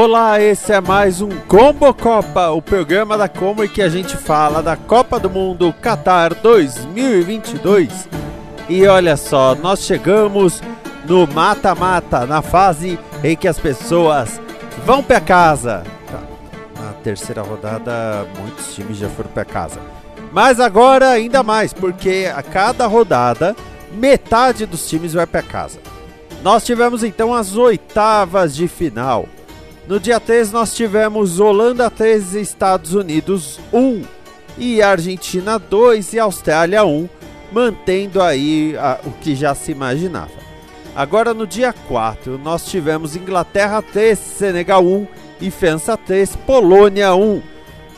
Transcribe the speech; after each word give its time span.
Olá, 0.00 0.40
esse 0.40 0.72
é 0.72 0.80
mais 0.80 1.20
um 1.20 1.28
Combo 1.48 1.92
Copa, 1.92 2.50
o 2.50 2.62
programa 2.62 3.18
da 3.18 3.28
Como 3.28 3.64
em 3.64 3.68
que 3.68 3.82
a 3.82 3.88
gente 3.88 4.16
fala 4.16 4.62
da 4.62 4.76
Copa 4.76 5.18
do 5.18 5.28
Mundo 5.28 5.74
Qatar 5.82 6.36
2022. 6.36 8.08
E 8.68 8.86
olha 8.86 9.16
só, 9.16 9.56
nós 9.56 9.80
chegamos 9.80 10.62
no 11.04 11.26
mata-mata, 11.26 12.24
na 12.26 12.40
fase 12.42 12.96
em 13.24 13.36
que 13.36 13.48
as 13.48 13.58
pessoas 13.58 14.40
vão 14.86 15.02
para 15.02 15.20
casa. 15.20 15.82
Tá, 16.06 16.20
na 16.80 16.92
terceira 17.02 17.42
rodada, 17.42 18.24
muitos 18.38 18.72
times 18.76 18.98
já 18.98 19.08
foram 19.08 19.30
para 19.30 19.44
casa. 19.44 19.80
Mas 20.30 20.60
agora 20.60 21.08
ainda 21.08 21.42
mais, 21.42 21.72
porque 21.72 22.30
a 22.32 22.40
cada 22.40 22.86
rodada, 22.86 23.56
metade 23.90 24.64
dos 24.64 24.88
times 24.88 25.14
vai 25.14 25.26
para 25.26 25.42
casa. 25.42 25.80
Nós 26.40 26.64
tivemos 26.64 27.02
então 27.02 27.34
as 27.34 27.56
oitavas 27.56 28.54
de 28.54 28.68
final. 28.68 29.28
No 29.88 29.98
dia 29.98 30.20
3 30.20 30.52
nós 30.52 30.74
tivemos 30.74 31.40
Holanda 31.40 31.88
3 31.88 32.34
Estados 32.34 32.92
Unidos 32.92 33.58
1 33.72 34.04
e 34.58 34.82
Argentina 34.82 35.58
2 35.58 36.12
e 36.12 36.18
Austrália 36.18 36.84
1, 36.84 37.08
mantendo 37.50 38.20
aí 38.20 38.76
a, 38.76 39.00
o 39.06 39.12
que 39.12 39.34
já 39.34 39.54
se 39.54 39.72
imaginava. 39.72 40.30
Agora 40.94 41.32
no 41.32 41.46
dia 41.46 41.72
4 41.72 42.36
nós 42.36 42.66
tivemos 42.66 43.16
Inglaterra 43.16 43.80
3, 43.80 44.18
Senegal 44.18 44.84
1 44.84 45.06
e 45.40 45.50
França 45.50 45.96
3, 45.96 46.36
Polônia 46.36 47.14
1. 47.14 47.42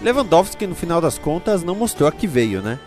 Lewandowski 0.01 0.69
no 0.69 0.77
final 0.77 1.01
das 1.01 1.19
contas 1.19 1.65
não 1.65 1.75
mostrou 1.75 2.09
a 2.09 2.13
que 2.13 2.29
veio, 2.29 2.63
né? 2.63 2.79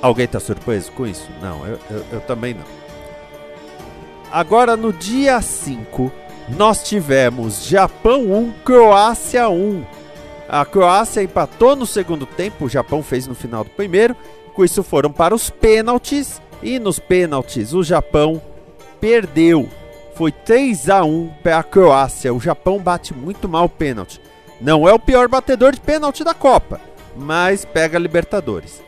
Alguém 0.00 0.28
tá 0.28 0.38
surpreso 0.38 0.92
com 0.92 1.08
isso? 1.08 1.28
Não, 1.42 1.66
eu, 1.66 1.80
eu, 1.90 2.04
eu 2.12 2.20
também 2.20 2.54
não. 2.54 2.64
Agora 4.30 4.76
no 4.76 4.92
dia 4.92 5.40
5 5.42 6.25
nós 6.48 6.82
tivemos 6.82 7.66
Japão 7.66 8.32
1, 8.32 8.52
Croácia 8.64 9.48
1. 9.48 9.84
A 10.48 10.64
Croácia 10.64 11.22
empatou 11.22 11.74
no 11.74 11.86
segundo 11.86 12.24
tempo, 12.24 12.66
o 12.66 12.68
Japão 12.68 13.02
fez 13.02 13.26
no 13.26 13.34
final 13.34 13.64
do 13.64 13.70
primeiro. 13.70 14.14
Com 14.54 14.64
isso 14.64 14.82
foram 14.82 15.10
para 15.10 15.34
os 15.34 15.50
pênaltis 15.50 16.40
e 16.62 16.78
nos 16.78 16.98
pênaltis 16.98 17.72
o 17.72 17.82
Japão 17.82 18.40
perdeu. 19.00 19.68
Foi 20.14 20.30
3 20.32 20.88
a 20.88 21.04
1 21.04 21.30
para 21.42 21.58
a 21.58 21.62
Croácia. 21.62 22.32
O 22.32 22.40
Japão 22.40 22.78
bate 22.78 23.12
muito 23.12 23.48
mal 23.48 23.64
o 23.64 23.68
pênalti. 23.68 24.20
Não 24.60 24.88
é 24.88 24.92
o 24.92 24.98
pior 24.98 25.28
batedor 25.28 25.72
de 25.72 25.80
pênalti 25.80 26.24
da 26.24 26.32
Copa, 26.32 26.80
mas 27.16 27.64
pega 27.64 27.98
Libertadores. 27.98 28.82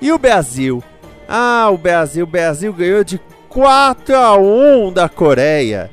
E 0.00 0.12
o 0.12 0.18
Brasil? 0.18 0.82
Ah, 1.26 1.70
o 1.70 1.78
Brasil, 1.78 2.24
o 2.24 2.28
Brasil 2.28 2.72
ganhou 2.72 3.04
de 3.04 3.18
4 3.48 4.16
a 4.16 4.36
1 4.36 4.92
da 4.92 5.08
Coreia. 5.08 5.90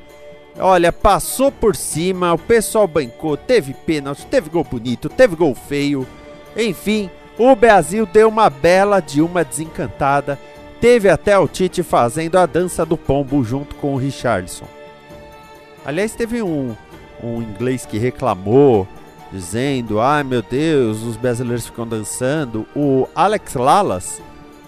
Olha, 0.59 0.91
passou 0.91 1.51
por 1.51 1.73
cima, 1.75 2.33
o 2.33 2.37
pessoal 2.37 2.85
bancou, 2.85 3.37
teve 3.37 3.73
pênalti, 3.73 4.25
teve 4.25 4.49
gol 4.49 4.65
bonito, 4.65 5.07
teve 5.07 5.35
gol 5.35 5.55
feio. 5.55 6.05
Enfim, 6.55 7.09
o 7.37 7.55
Brasil 7.55 8.05
deu 8.05 8.27
uma 8.27 8.49
bela 8.49 8.99
de 8.99 9.21
uma 9.21 9.45
desencantada. 9.45 10.37
Teve 10.81 11.09
até 11.09 11.37
o 11.39 11.47
Tite 11.47 11.81
fazendo 11.81 12.37
a 12.37 12.45
dança 12.45 12.85
do 12.85 12.97
pombo 12.97 13.43
junto 13.43 13.75
com 13.75 13.93
o 13.93 13.97
Richardson. 13.97 14.65
Aliás, 15.85 16.13
teve 16.13 16.41
um, 16.41 16.75
um 17.23 17.41
inglês 17.41 17.85
que 17.85 17.97
reclamou, 17.97 18.85
dizendo: 19.31 20.01
Ai 20.01 20.23
meu 20.23 20.41
Deus, 20.41 21.03
os 21.03 21.15
brasileiros 21.15 21.65
ficam 21.65 21.87
dançando. 21.87 22.65
O 22.75 23.07
Alex 23.15 23.55
Lalas, 23.55 24.21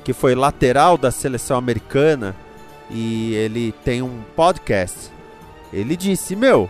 que 0.04 0.14
foi 0.14 0.36
lateral 0.36 0.98
da 0.98 1.12
seleção 1.12 1.58
americana, 1.58 2.36
e 2.90 3.34
ele 3.36 3.74
tem 3.84 4.02
um 4.02 4.22
podcast 4.36 5.12
ele 5.72 5.96
disse: 5.96 6.36
Meu, 6.36 6.70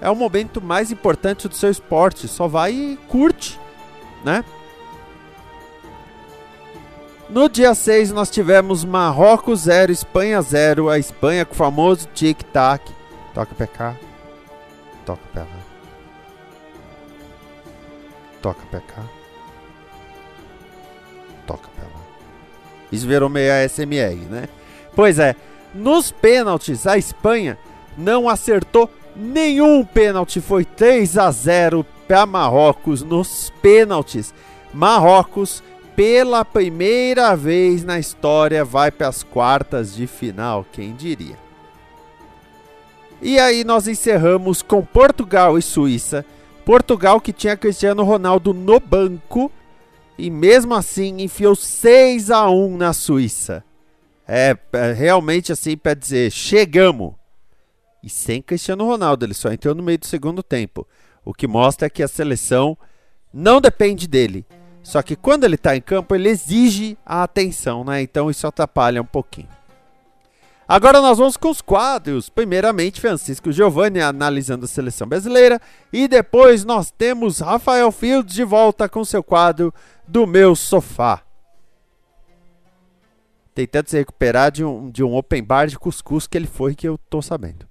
é 0.00 0.08
o 0.10 0.16
momento 0.16 0.60
mais 0.60 0.90
importante 0.90 1.48
do 1.48 1.54
seu 1.54 1.70
esporte, 1.70 2.26
só 2.26 2.48
vai 2.48 2.72
e 2.72 2.98
curte, 3.08 3.60
né? 4.24 4.44
No 7.28 7.48
dia 7.48 7.74
6 7.74 8.10
nós 8.10 8.28
tivemos 8.28 8.84
Marrocos 8.84 9.60
0, 9.60 9.92
Espanha 9.92 10.42
0, 10.42 10.88
a 10.88 10.98
Espanha 10.98 11.44
com 11.44 11.52
o 11.52 11.56
famoso 11.56 12.08
tic-tac. 12.12 12.92
Toca 13.32 13.54
PK. 13.54 13.96
Toca 15.06 15.22
PK. 15.32 15.46
Toca 18.42 18.66
PK. 18.66 18.94
Toca 21.46 21.68
PK. 21.68 21.86
Isso 22.90 23.06
virou 23.06 23.28
meio 23.28 23.52
ASMR, 23.52 24.16
né? 24.28 24.48
Pois 24.96 25.20
é, 25.20 25.36
nos 25.72 26.10
pênaltis 26.10 26.84
a 26.84 26.98
Espanha 26.98 27.56
não 27.96 28.28
acertou 28.28 28.90
nenhum 29.14 29.84
pênalti. 29.84 30.40
Foi 30.40 30.64
3 30.64 31.18
a 31.18 31.30
0 31.30 31.84
para 32.06 32.26
Marrocos 32.26 33.02
nos 33.02 33.52
pênaltis. 33.62 34.34
Marrocos, 34.72 35.62
pela 35.94 36.44
primeira 36.44 37.36
vez 37.36 37.84
na 37.84 37.98
história, 37.98 38.64
vai 38.64 38.90
para 38.90 39.08
as 39.08 39.22
quartas 39.22 39.94
de 39.94 40.06
final, 40.06 40.64
quem 40.72 40.94
diria. 40.94 41.36
E 43.22 43.38
aí 43.38 43.64
nós 43.64 43.86
encerramos 43.86 44.62
com 44.62 44.82
Portugal 44.82 45.58
e 45.58 45.62
Suíça. 45.62 46.24
Portugal 46.64 47.20
que 47.20 47.32
tinha 47.32 47.56
Cristiano 47.56 48.02
Ronaldo 48.02 48.54
no 48.54 48.80
banco 48.80 49.50
e 50.16 50.30
mesmo 50.30 50.74
assim 50.74 51.20
enfiou 51.20 51.54
6 51.54 52.30
a 52.30 52.48
1 52.48 52.76
na 52.76 52.92
Suíça. 52.92 53.64
É, 54.26 54.56
é 54.72 54.92
realmente 54.92 55.50
assim 55.52 55.76
para 55.76 55.94
dizer, 55.94 56.30
chegamos 56.30 57.14
e 58.02 58.08
sem 58.08 58.42
Cristiano 58.42 58.86
Ronaldo. 58.86 59.24
Ele 59.24 59.34
só 59.34 59.52
entrou 59.52 59.74
no 59.74 59.82
meio 59.82 59.98
do 59.98 60.06
segundo 60.06 60.42
tempo. 60.42 60.86
O 61.24 61.34
que 61.34 61.46
mostra 61.46 61.90
que 61.90 62.02
a 62.02 62.08
seleção 62.08 62.76
não 63.32 63.60
depende 63.60 64.08
dele. 64.08 64.46
Só 64.82 65.02
que 65.02 65.14
quando 65.14 65.44
ele 65.44 65.56
está 65.56 65.76
em 65.76 65.80
campo, 65.80 66.14
ele 66.14 66.28
exige 66.28 66.96
a 67.04 67.22
atenção, 67.22 67.84
né? 67.84 68.00
Então 68.02 68.30
isso 68.30 68.46
atrapalha 68.46 69.02
um 69.02 69.06
pouquinho. 69.06 69.48
Agora 70.66 71.00
nós 71.00 71.18
vamos 71.18 71.36
com 71.36 71.50
os 71.50 71.60
quadros. 71.60 72.28
Primeiramente, 72.28 73.00
Francisco 73.00 73.50
Giovanni 73.50 74.00
analisando 74.00 74.64
a 74.64 74.68
seleção 74.68 75.06
brasileira. 75.06 75.60
E 75.92 76.06
depois 76.06 76.64
nós 76.64 76.90
temos 76.90 77.40
Rafael 77.40 77.90
Fields 77.90 78.34
de 78.34 78.44
volta 78.44 78.88
com 78.88 79.04
seu 79.04 79.22
quadro 79.22 79.74
do 80.06 80.26
meu 80.26 80.54
sofá. 80.54 81.22
Tentando 83.52 83.88
se 83.88 83.98
recuperar 83.98 84.52
de 84.52 84.64
um, 84.64 84.88
de 84.90 85.02
um 85.02 85.14
open 85.16 85.42
bar 85.42 85.66
de 85.66 85.78
cuscuz 85.78 86.26
que 86.26 86.38
ele 86.38 86.46
foi, 86.46 86.74
que 86.74 86.86
eu 86.86 86.96
tô 86.96 87.20
sabendo. 87.20 87.69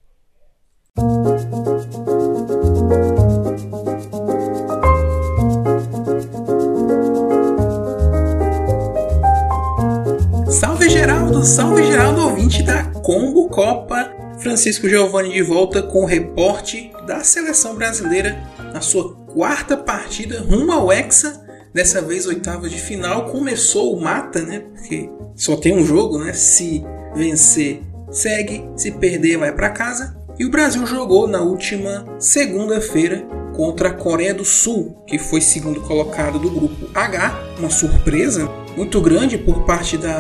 Salve 10.49 10.89
Geraldo, 10.89 11.43
salve 11.45 11.83
Geraldo, 11.83 12.21
ouvinte 12.21 12.63
da 12.63 12.83
Combo 12.85 13.47
Copa. 13.49 14.11
Francisco 14.39 14.89
Giovanni 14.89 15.31
de 15.31 15.41
volta 15.41 15.81
com 15.83 16.01
o 16.01 16.05
reporte 16.05 16.91
da 17.05 17.23
seleção 17.23 17.75
brasileira 17.75 18.41
na 18.73 18.81
sua 18.81 19.15
quarta 19.33 19.77
partida 19.77 20.41
rumo 20.41 20.71
ao 20.71 20.91
Hexa. 20.91 21.41
Dessa 21.73 22.01
vez, 22.01 22.25
oitava 22.25 22.67
de 22.67 22.79
final. 22.79 23.29
Começou 23.29 23.95
o 23.95 24.01
mata, 24.01 24.41
né? 24.41 24.59
Porque 24.59 25.09
só 25.35 25.55
tem 25.55 25.73
um 25.77 25.85
jogo, 25.85 26.17
né? 26.17 26.33
Se 26.33 26.83
vencer, 27.15 27.83
segue. 28.11 28.69
Se 28.75 28.91
perder, 28.91 29.37
vai 29.37 29.53
para 29.53 29.69
casa. 29.69 30.18
E 30.39 30.45
o 30.45 30.49
Brasil 30.49 30.87
jogou 30.87 31.27
na 31.27 31.41
última 31.41 32.05
segunda-feira 32.17 33.27
contra 33.53 33.89
a 33.89 33.93
Coreia 33.93 34.33
do 34.33 34.45
Sul, 34.45 34.95
que 35.05 35.19
foi 35.19 35.41
segundo 35.41 35.81
colocado 35.81 36.39
do 36.39 36.49
grupo 36.49 36.89
H, 36.95 37.37
uma 37.59 37.69
surpresa 37.69 38.49
muito 38.77 39.01
grande 39.01 39.37
por 39.37 39.65
parte 39.65 39.97
da, 39.97 40.17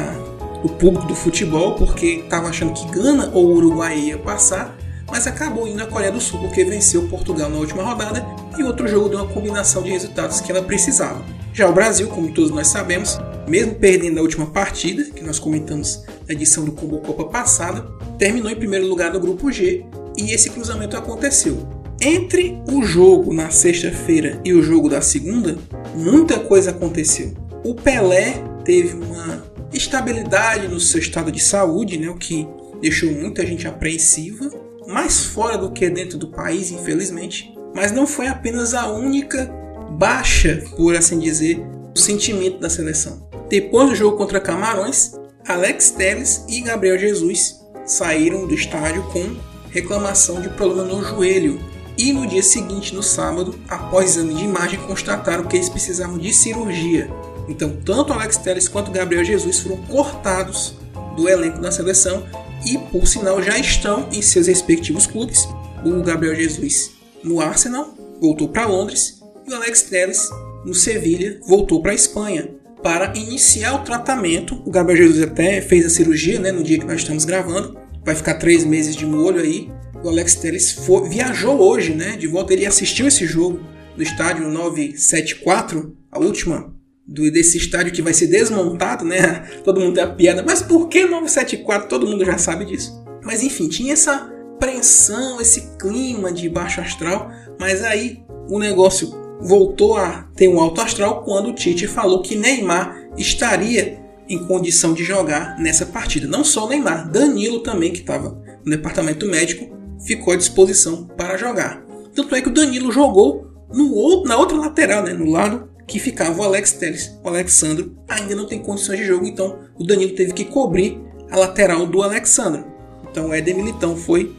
do 0.61 0.67
público 0.67 1.07
do 1.07 1.15
futebol, 1.15 1.75
porque 1.75 2.21
estava 2.25 2.49
achando 2.49 2.73
que 2.73 2.85
Gana 2.91 3.31
ou 3.33 3.45
Uruguai 3.45 3.97
ia 3.97 4.17
passar, 4.17 4.77
mas 5.09 5.25
acabou 5.25 5.65
indo 5.65 5.81
a 5.81 5.87
Coreia 5.87 6.11
do 6.11 6.19
Sul 6.19 6.41
porque 6.41 6.65
venceu 6.65 7.07
Portugal 7.07 7.49
na 7.49 7.55
última 7.55 7.81
rodada 7.81 8.25
e 8.57 8.63
outro 8.63 8.89
jogo 8.89 9.07
deu 9.07 9.19
uma 9.19 9.33
combinação 9.33 9.81
de 9.83 9.91
resultados 9.91 10.41
que 10.41 10.51
ela 10.51 10.61
precisava. 10.61 11.23
Já 11.53 11.69
o 11.69 11.73
Brasil, 11.73 12.09
como 12.09 12.33
todos 12.33 12.51
nós 12.51 12.67
sabemos, 12.67 13.17
mesmo 13.47 13.75
perdendo 13.75 14.19
a 14.19 14.21
última 14.21 14.47
partida, 14.47 15.05
que 15.05 15.23
nós 15.23 15.39
comentamos 15.39 16.03
na 16.27 16.33
edição 16.33 16.65
do 16.65 16.73
Combo 16.73 16.97
Copa 16.99 17.23
passada, 17.23 17.87
terminou 18.17 18.51
em 18.51 18.55
primeiro 18.55 18.85
lugar 18.85 19.13
no 19.13 19.19
grupo 19.21 19.49
G 19.49 19.85
e 20.19 20.31
esse 20.31 20.49
cruzamento 20.49 20.97
aconteceu. 20.97 21.67
entre 22.01 22.61
o 22.71 22.81
jogo 22.81 23.33
na 23.33 23.49
sexta-feira 23.49 24.39
e 24.45 24.53
o 24.53 24.61
jogo 24.61 24.89
da 24.89 25.01
segunda, 25.01 25.57
muita 25.93 26.39
coisa 26.39 26.71
aconteceu. 26.71 27.33
O 27.63 27.75
Pelé 27.75 28.41
teve 28.63 28.95
uma 28.95 29.43
estabilidade 29.73 30.67
no 30.67 30.79
seu 30.79 30.99
estado 30.99 31.31
de 31.31 31.41
saúde, 31.41 31.97
né, 31.97 32.09
o 32.09 32.15
que 32.15 32.47
deixou 32.81 33.11
muita 33.11 33.45
gente 33.45 33.67
apreensiva, 33.67 34.49
mais 34.87 35.25
fora 35.25 35.57
do 35.57 35.71
que 35.71 35.89
dentro 35.89 36.17
do 36.17 36.29
país, 36.29 36.71
infelizmente. 36.71 37.53
Mas 37.75 37.91
não 37.91 38.07
foi 38.07 38.27
apenas 38.27 38.73
a 38.73 38.89
única 38.89 39.53
baixa, 39.91 40.63
por 40.77 40.95
assim 40.95 41.19
dizer, 41.19 41.59
do 41.93 41.99
sentimento 41.99 42.59
da 42.59 42.69
seleção. 42.69 43.27
Depois 43.49 43.89
do 43.89 43.95
jogo 43.95 44.17
contra 44.17 44.39
Camarões, 44.39 45.13
Alex 45.47 45.91
Telles 45.91 46.45
e 46.47 46.61
Gabriel 46.61 46.97
Jesus 46.97 47.59
saíram 47.85 48.47
do 48.47 48.53
estádio 48.53 49.03
com 49.11 49.35
reclamação 49.71 50.41
de 50.41 50.49
problema 50.49 50.87
no 50.87 51.03
joelho. 51.03 51.59
E 51.97 52.13
no 52.13 52.25
dia 52.25 52.41
seguinte, 52.41 52.95
no 52.95 53.03
sábado, 53.03 53.55
após 53.67 54.11
exame 54.11 54.33
de 54.33 54.43
imagem, 54.43 54.79
constataram 54.79 55.45
que 55.45 55.57
eles 55.57 55.67
precisavam 55.67 56.17
de 56.17 56.33
cirurgia. 56.33 57.09
Então, 57.47 57.77
tanto 57.83 58.13
Alex 58.13 58.37
Telles 58.37 58.67
quanto 58.67 58.91
Gabriel 58.91 59.25
Jesus 59.25 59.59
foram 59.59 59.77
cortados 59.83 60.75
do 61.17 61.27
elenco 61.27 61.59
da 61.59 61.71
seleção 61.71 62.23
e, 62.65 62.77
por 62.77 63.07
sinal, 63.07 63.41
já 63.41 63.57
estão 63.57 64.07
em 64.11 64.21
seus 64.21 64.47
respectivos 64.47 65.05
clubes. 65.05 65.47
O 65.83 66.01
Gabriel 66.03 66.35
Jesus 66.35 66.91
no 67.23 67.41
Arsenal 67.41 67.93
voltou 68.21 68.47
para 68.47 68.65
Londres 68.65 69.19
e 69.45 69.51
o 69.51 69.55
Alex 69.55 69.83
Telles 69.83 70.29
no 70.65 70.73
Sevilha 70.73 71.39
voltou 71.47 71.81
para 71.81 71.91
a 71.91 71.95
Espanha 71.95 72.49
para 72.83 73.17
iniciar 73.17 73.75
o 73.75 73.83
tratamento. 73.83 74.61
O 74.65 74.71
Gabriel 74.71 75.07
Jesus 75.07 75.23
até 75.23 75.61
fez 75.61 75.85
a 75.85 75.89
cirurgia 75.89 76.39
né, 76.39 76.51
no 76.51 76.63
dia 76.63 76.79
que 76.79 76.85
nós 76.85 77.01
estamos 77.01 77.25
gravando. 77.25 77.77
Vai 78.09 78.15
ficar 78.15 78.33
três 78.39 78.65
meses 78.65 78.95
de 78.95 79.05
molho 79.05 79.39
aí. 79.39 79.71
O 80.03 80.09
Alex 80.09 80.33
Telles 80.33 80.71
foi, 80.71 81.07
viajou 81.07 81.59
hoje, 81.59 81.93
né? 81.93 82.17
De 82.17 82.25
volta, 82.25 82.53
ele 82.53 82.65
assistiu 82.65 83.07
esse 83.07 83.27
jogo 83.27 83.59
no 83.95 84.01
estádio 84.01 84.49
974, 84.49 85.95
a 86.11 86.17
última 86.17 86.73
do, 87.05 87.31
desse 87.31 87.59
estádio 87.59 87.93
que 87.93 88.01
vai 88.01 88.11
ser 88.11 88.25
desmontado, 88.25 89.05
né? 89.05 89.47
Todo 89.63 89.79
mundo 89.79 89.93
tem 89.93 90.03
a 90.03 90.07
piada, 90.07 90.41
mas 90.41 90.59
por 90.59 90.89
que 90.89 91.05
974? 91.05 91.87
Todo 91.87 92.07
mundo 92.07 92.25
já 92.25 92.39
sabe 92.39 92.65
disso. 92.65 92.99
Mas 93.23 93.43
enfim, 93.43 93.67
tinha 93.67 93.93
essa 93.93 94.27
pressão, 94.59 95.39
esse 95.39 95.77
clima 95.77 96.31
de 96.31 96.49
baixo 96.49 96.81
astral, 96.81 97.31
mas 97.59 97.83
aí 97.83 98.23
o 98.49 98.57
negócio 98.57 99.13
voltou 99.39 99.97
a 99.97 100.27
ter 100.35 100.47
um 100.47 100.59
alto 100.59 100.81
astral 100.81 101.21
quando 101.23 101.49
o 101.49 101.53
Tite 101.53 101.85
falou 101.85 102.23
que 102.23 102.35
Neymar 102.35 103.07
estaria 103.15 103.99
em 104.29 104.45
condição 104.45 104.93
de 104.93 105.03
jogar 105.03 105.57
nessa 105.59 105.85
partida. 105.85 106.27
Não 106.27 106.43
só 106.43 106.65
o 106.65 106.69
Neymar, 106.69 107.09
Danilo 107.09 107.59
também, 107.59 107.91
que 107.91 107.99
estava 107.99 108.39
no 108.63 108.71
departamento 108.71 109.25
médico, 109.25 109.75
ficou 110.05 110.33
à 110.33 110.37
disposição 110.37 111.05
para 111.17 111.35
jogar. 111.35 111.83
Tanto 112.13 112.35
é 112.35 112.41
que 112.41 112.49
o 112.49 112.53
Danilo 112.53 112.91
jogou 112.91 113.47
no 113.73 113.93
outro, 113.93 114.29
na 114.29 114.37
outra 114.37 114.57
lateral, 114.57 115.03
né, 115.03 115.13
no 115.13 115.29
lado 115.29 115.69
que 115.87 115.99
ficava 115.99 116.39
o 116.39 116.43
Alex 116.43 116.73
Telles. 116.73 117.11
O 117.23 117.27
Alexandro 117.27 117.97
ainda 118.07 118.35
não 118.35 118.45
tem 118.45 118.59
condições 118.59 118.99
de 118.99 119.05
jogo, 119.05 119.25
então 119.25 119.57
o 119.77 119.83
Danilo 119.83 120.13
teve 120.13 120.33
que 120.33 120.45
cobrir 120.45 121.01
a 121.31 121.37
lateral 121.37 121.85
do 121.87 122.03
Alexandro. 122.03 122.65
Então 123.09 123.29
o 123.29 123.33
Éder 123.33 123.55
Militão 123.55 123.97
foi, 123.97 124.35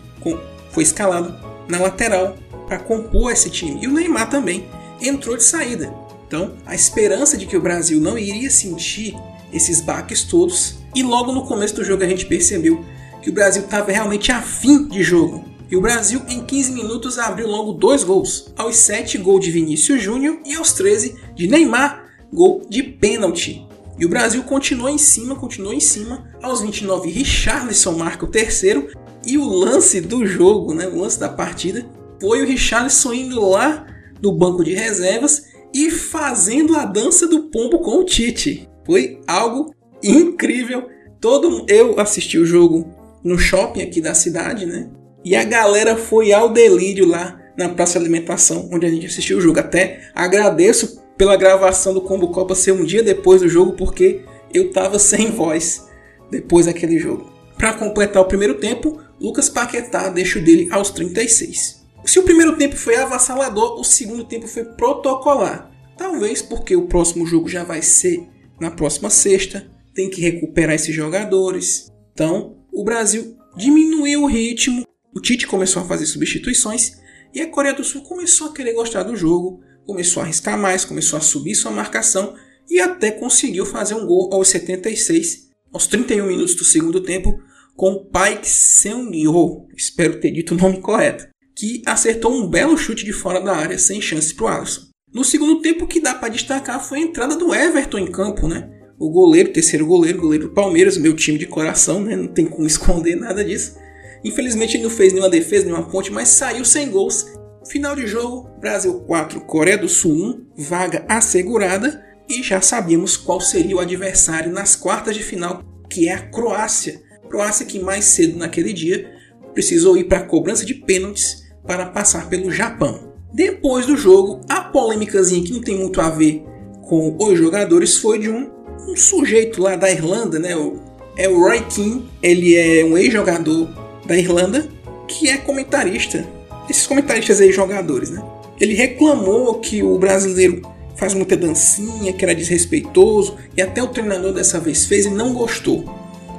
foi 0.71 0.83
escalado 0.85 1.35
na 1.69 1.79
lateral 1.81 2.37
para 2.69 2.79
compor 2.79 3.33
esse 3.33 3.51
time. 3.51 3.83
E 3.83 3.89
o 3.89 3.93
Neymar 3.93 4.31
também 4.31 4.69
entrou 5.03 5.37
de 5.37 5.43
saída. 5.43 5.93
Então 6.27 6.55
a 6.65 6.75
esperança 6.75 7.37
de 7.37 7.47
que 7.47 7.57
o 7.57 7.61
Brasil 7.61 8.01
não 8.01 8.17
iria 8.17 8.51
sentir 8.51 9.17
esses 9.53 9.81
baques 9.81 10.23
todos. 10.25 10.77
E 10.95 11.03
logo 11.03 11.33
no 11.33 11.47
começo 11.47 11.75
do 11.77 11.85
jogo 11.85 12.03
a 12.03 12.09
gente 12.09 12.27
percebeu 12.27 12.85
que 13.23 13.31
o 13.31 13.33
Brasil 13.33 13.63
estava 13.63 13.93
realmente 13.93 14.33
afim 14.33 14.87
de 14.89 15.03
jogo. 15.03 15.45
E 15.71 15.77
o 15.77 15.81
Brasil, 15.81 16.21
em 16.29 16.45
15 16.45 16.73
minutos, 16.73 17.17
abriu 17.17 17.47
logo 17.47 17.73
dois 17.73 18.03
gols. 18.03 18.53
Aos 18.57 18.77
7, 18.77 19.19
gol 19.19 19.39
de 19.39 19.53
Vinícius 19.53 20.03
Júnior 20.03 20.41
e 20.45 20.55
aos 20.55 20.73
13, 20.73 21.15
de 21.37 21.47
Neymar, 21.47 22.07
gol 22.33 22.67
de 22.69 22.83
pênalti. 22.83 23.65
E 23.97 24.05
o 24.05 24.09
Brasil 24.09 24.43
continuou 24.43 24.89
em 24.89 24.99
cima, 24.99 25.37
continuou 25.37 25.73
em 25.73 25.81
cima. 25.81 26.29
Aos 26.43 26.61
29, 26.61 27.11
Richarlison 27.11 27.93
marca 27.93 28.25
o 28.25 28.31
terceiro. 28.31 28.89
E 29.25 29.37
o 29.39 29.45
lance 29.45 30.01
do 30.01 30.27
jogo, 30.27 30.75
né, 30.75 30.89
o 30.89 30.99
lance 30.99 31.21
da 31.21 31.29
partida, 31.29 31.87
foi 32.21 32.43
o 32.43 32.47
Richarlison 32.47 33.13
indo 33.13 33.41
lá 33.49 33.87
do 34.21 34.33
banco 34.33 34.65
de 34.65 34.75
reservas 34.75 35.45
e 35.73 35.91
fazendo 35.91 36.77
a 36.77 36.85
dança 36.85 37.29
do 37.29 37.45
pombo 37.45 37.79
com 37.79 37.99
o 37.99 38.05
Tite. 38.05 38.70
Foi 38.91 39.21
algo 39.25 39.73
incrível. 40.03 40.89
Todo 41.21 41.65
eu 41.69 42.01
assisti 42.01 42.37
o 42.37 42.45
jogo 42.45 42.93
no 43.23 43.39
shopping 43.39 43.83
aqui 43.83 44.01
da 44.01 44.15
cidade, 44.15 44.67
né? 44.67 44.91
E 45.25 45.37
a 45.37 45.45
galera 45.45 45.97
foi 45.97 46.33
ao 46.33 46.49
delírio 46.49 47.07
lá 47.07 47.41
na 47.57 47.69
praça 47.69 47.93
de 47.93 48.05
alimentação, 48.05 48.69
onde 48.73 48.87
a 48.87 48.91
gente 48.91 49.07
assistiu 49.07 49.39
o 49.39 49.41
jogo. 49.41 49.61
Até 49.61 50.11
agradeço 50.13 51.01
pela 51.17 51.37
gravação 51.37 51.95
do 51.95 52.01
Combo 52.01 52.33
Copa 52.33 52.57
ser 52.57 52.73
um 52.73 52.83
dia 52.83 53.01
depois 53.01 53.41
do 53.41 53.49
jogo, 53.49 53.75
porque 53.75 54.23
eu 54.53 54.73
tava 54.73 54.99
sem 54.99 55.31
voz 55.31 55.87
depois 56.29 56.67
daquele 56.67 56.99
jogo. 56.99 57.33
Para 57.57 57.75
completar 57.75 58.21
o 58.21 58.27
primeiro 58.27 58.57
tempo, 58.57 59.01
Lucas 59.21 59.49
Paquetá 59.49 60.09
deixa 60.09 60.41
o 60.41 60.43
dele 60.43 60.67
aos 60.69 60.91
36. 60.91 61.87
Se 62.05 62.19
o 62.19 62.25
primeiro 62.25 62.57
tempo 62.57 62.75
foi 62.75 62.97
avassalador, 62.97 63.79
o 63.79 63.85
segundo 63.85 64.25
tempo 64.25 64.49
foi 64.49 64.65
protocolar. 64.65 65.71
Talvez 65.97 66.43
porque 66.43 66.75
o 66.75 66.89
próximo 66.89 67.25
jogo 67.25 67.49
já 67.49 67.63
vai 67.63 67.83
ser 67.83 68.29
na 68.61 68.71
próxima 68.71 69.11
sexta, 69.11 69.67
tem 69.95 70.11
que 70.11 70.21
recuperar 70.21 70.75
esses 70.75 70.95
jogadores. 70.95 71.91
Então, 72.13 72.57
o 72.73 72.85
Brasil 72.85 73.37
diminuiu 73.57 74.23
o 74.23 74.27
ritmo 74.27 74.85
o 75.13 75.21
Tite 75.21 75.47
começou 75.47 75.83
a 75.83 75.87
fazer 75.87 76.07
substituições 76.07 76.93
e 77.35 77.41
a 77.41 77.49
Coreia 77.49 77.75
do 77.75 77.83
Sul 77.83 78.03
começou 78.03 78.49
a 78.49 78.53
querer 78.53 78.75
gostar 78.75 79.03
do 79.03 79.17
jogo, 79.17 79.61
começou 79.85 80.21
a 80.21 80.25
arriscar 80.25 80.57
mais, 80.57 80.85
começou 80.85 81.17
a 81.17 81.23
subir 81.23 81.55
sua 81.55 81.73
marcação 81.73 82.35
e 82.69 82.79
até 82.79 83.11
conseguiu 83.11 83.67
fazer 83.67 83.95
um 83.95 84.07
gol 84.07 84.33
aos 84.33 84.49
76, 84.49 85.49
aos 85.73 85.89
31 85.89 86.27
minutos 86.27 86.55
do 86.55 86.65
segundo 86.65 87.01
tempo, 87.03 87.43
com 87.75 88.05
Paik 88.05 88.47
Seung-yo, 88.47 89.67
espero 89.77 90.21
ter 90.21 90.31
dito 90.31 90.55
o 90.55 90.57
nome 90.57 90.81
correto, 90.81 91.27
que 91.57 91.83
acertou 91.85 92.33
um 92.33 92.49
belo 92.49 92.77
chute 92.77 93.05
de 93.05 93.13
fora 93.13 93.41
da 93.41 93.57
área 93.57 93.79
sem 93.79 94.01
chance 94.01 94.33
para 94.33 94.45
o 94.45 94.49
Alisson. 94.49 94.90
No 95.13 95.25
segundo 95.25 95.61
tempo, 95.61 95.85
o 95.85 95.89
que 95.89 96.01
dá 96.01 96.15
para 96.15 96.29
destacar 96.29 96.83
foi 96.83 96.99
a 96.99 97.03
entrada 97.03 97.37
do 97.37 97.55
Everton 97.55 97.99
em 97.99 98.11
campo, 98.11 98.47
né? 98.47 98.71
O 98.99 99.11
goleiro, 99.11 99.53
terceiro 99.53 99.87
goleiro, 99.87 100.21
goleiro 100.21 100.49
do 100.49 100.55
Palmeiras, 100.55 100.97
meu 100.97 101.17
time 101.17 101.39
de 101.39 101.47
coração, 101.47 102.01
né? 102.01 102.15
Não 102.17 102.29
tem 102.29 102.47
como 102.47 102.67
esconder 102.69 103.17
nada 103.17 103.45
disso 103.45 103.79
Infelizmente 104.25 104.77
ele 104.77 104.85
não 104.85 104.91
fez 104.91 105.13
nenhuma 105.13 105.31
defesa, 105.31 105.65
nenhuma 105.65 105.89
ponte, 105.89 106.13
mas 106.13 106.29
saiu 106.29 106.65
sem 106.65 106.91
gols. 106.91 107.27
Final 107.69 107.97
de 107.97 108.07
jogo: 108.07 108.49
Brasil 108.61 109.01
4, 109.01 109.41
Coreia 109.43 109.79
do 109.79 109.89
Sul 109.89 110.13
1, 110.57 110.63
vaga 110.65 111.05
assegurada. 111.09 112.05
E 112.29 112.43
já 112.45 112.61
sabíamos 112.61 113.17
qual 113.17 113.41
seria 113.41 113.75
o 113.75 113.81
adversário 113.81 114.53
nas 114.53 114.77
quartas 114.77 115.17
de 115.17 115.23
final, 115.23 115.65
que 115.89 116.09
é 116.09 116.15
a 116.15 116.29
Croácia. 116.29 117.03
Croácia 117.29 117.67
que 117.67 117.81
mais 117.81 118.05
cedo 118.05 118.39
naquele 118.39 118.73
dia 118.73 119.11
precisou 119.53 119.97
ir 119.97 120.05
para 120.05 120.19
a 120.19 120.25
cobrança 120.25 120.65
de 120.65 120.75
pênaltis 120.75 121.43
para 121.67 121.87
passar 121.87 122.29
pelo 122.29 122.53
Japão. 122.53 123.10
Depois 123.33 123.87
do 123.87 123.97
jogo, 123.97 124.41
a 124.49 124.61
polêmicazinha 124.61 125.45
que 125.45 125.53
não 125.53 125.61
tem 125.61 125.79
muito 125.79 126.01
a 126.01 126.11
ver 126.11 126.45
com 126.83 127.17
os 127.19 127.39
jogadores 127.39 127.97
foi 127.97 128.19
de 128.19 128.29
um, 128.29 128.51
um 128.89 128.97
sujeito 128.97 129.63
lá 129.63 129.77
da 129.77 129.91
Irlanda, 129.91 130.39
né? 130.39 130.57
O, 130.57 130.79
é 131.17 131.29
o 131.29 131.39
Roy 131.39 131.61
Keane. 131.63 132.09
Ele 132.23 132.57
é 132.57 132.85
um 132.85 132.99
ex-jogador 132.99 133.69
da 134.05 134.17
Irlanda, 134.17 134.69
que 135.07 135.29
é 135.29 135.37
comentarista. 135.37 136.27
Esses 136.69 136.87
comentaristas 136.87 137.41
aí, 137.41 137.53
jogadores, 137.53 138.11
né? 138.11 138.23
Ele 138.61 138.75
reclamou 138.75 139.55
que 139.61 139.83
o 139.83 139.99
brasileiro 139.99 140.63
faz 140.97 141.15
muita 141.15 141.37
dancinha, 141.37 142.13
que 142.13 142.25
era 142.25 142.35
desrespeitoso, 142.35 143.37
e 143.57 143.63
até 143.63 143.83
o 143.83 143.89
treinador 143.89 144.33
dessa 144.35 144.61
vez 144.61 144.85
fez 144.85 145.07
e 145.07 145.11
não 145.11 145.33
gostou. 145.33 145.85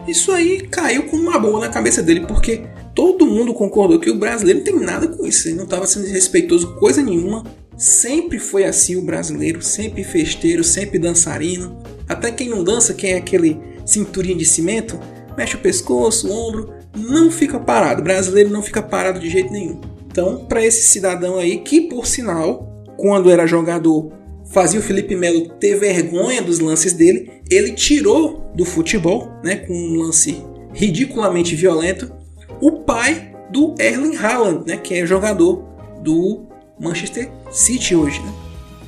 Isso 0.08 0.32
aí 0.32 0.62
caiu 0.62 1.04
como 1.04 1.24
uma 1.24 1.40
bomba 1.40 1.62
na 1.62 1.70
cabeça 1.70 2.04
dele, 2.04 2.26
porque 2.28 2.62
todo 2.94 3.26
mundo 3.26 3.54
concordou 3.54 4.00
que 4.00 4.10
o 4.10 4.18
brasileiro 4.18 4.60
não 4.60 4.66
tem 4.66 4.80
nada 4.80 5.08
com 5.08 5.26
isso, 5.26 5.48
ele 5.48 5.58
não 5.58 5.64
estava 5.64 5.88
sendo 5.88 6.04
desrespeitoso 6.04 6.76
coisa 6.76 7.02
nenhuma. 7.02 7.44
Sempre 7.78 8.38
foi 8.38 8.66
assim 8.66 8.96
o 8.96 9.02
brasileiro, 9.02 9.62
sempre 9.62 10.04
festeiro, 10.04 10.64
sempre 10.64 11.00
dançarino. 11.00 11.78
Até 12.08 12.32
quem 12.32 12.50
não 12.50 12.64
dança, 12.64 12.94
quem 12.94 13.14
é 13.14 13.18
aquele 13.18 13.60
cinturinho 13.86 14.38
de 14.38 14.46
cimento, 14.46 15.00
mexe 15.38 15.56
o 15.56 15.60
pescoço, 15.60 16.28
o 16.28 16.32
ombro, 16.32 16.74
não 16.96 17.32
fica 17.32 17.60
parado. 17.60 18.02
O 18.02 18.04
brasileiro 18.04 18.50
não 18.50 18.62
fica 18.62 18.82
parado 18.82 19.20
de 19.20 19.30
jeito 19.30 19.52
nenhum. 19.52 19.80
Então, 20.06 20.46
para 20.46 20.64
esse 20.64 20.84
cidadão 20.90 21.38
aí, 21.38 21.60
que 21.60 21.82
por 21.82 22.06
sinal, 22.06 22.84
quando 22.98 23.32
era 23.32 23.48
jogador, 23.48 24.12
fazia 24.52 24.80
o 24.80 24.84
Felipe 24.84 25.16
Melo 25.16 25.48
ter 25.60 25.80
vergonha 25.80 26.42
dos 26.42 26.60
lances 26.60 26.94
dele, 26.94 27.32
ele 27.50 27.72
tirou 27.72 28.52
do 28.54 28.66
futebol, 28.66 29.32
né, 29.44 29.56
com 29.56 29.74
um 29.74 29.96
lance 29.96 30.44
ridiculamente 30.74 31.56
violento, 31.56 32.12
o 32.62 32.72
pai 32.84 33.34
do 33.50 33.76
Erling 33.80 34.16
Haaland, 34.16 34.64
né, 34.66 34.78
que 34.78 34.94
é 34.94 35.06
jogador 35.06 35.64
do 36.02 36.46
Manchester 36.80 37.30
City 37.52 37.96
hoje, 37.96 38.22
né? 38.22 38.34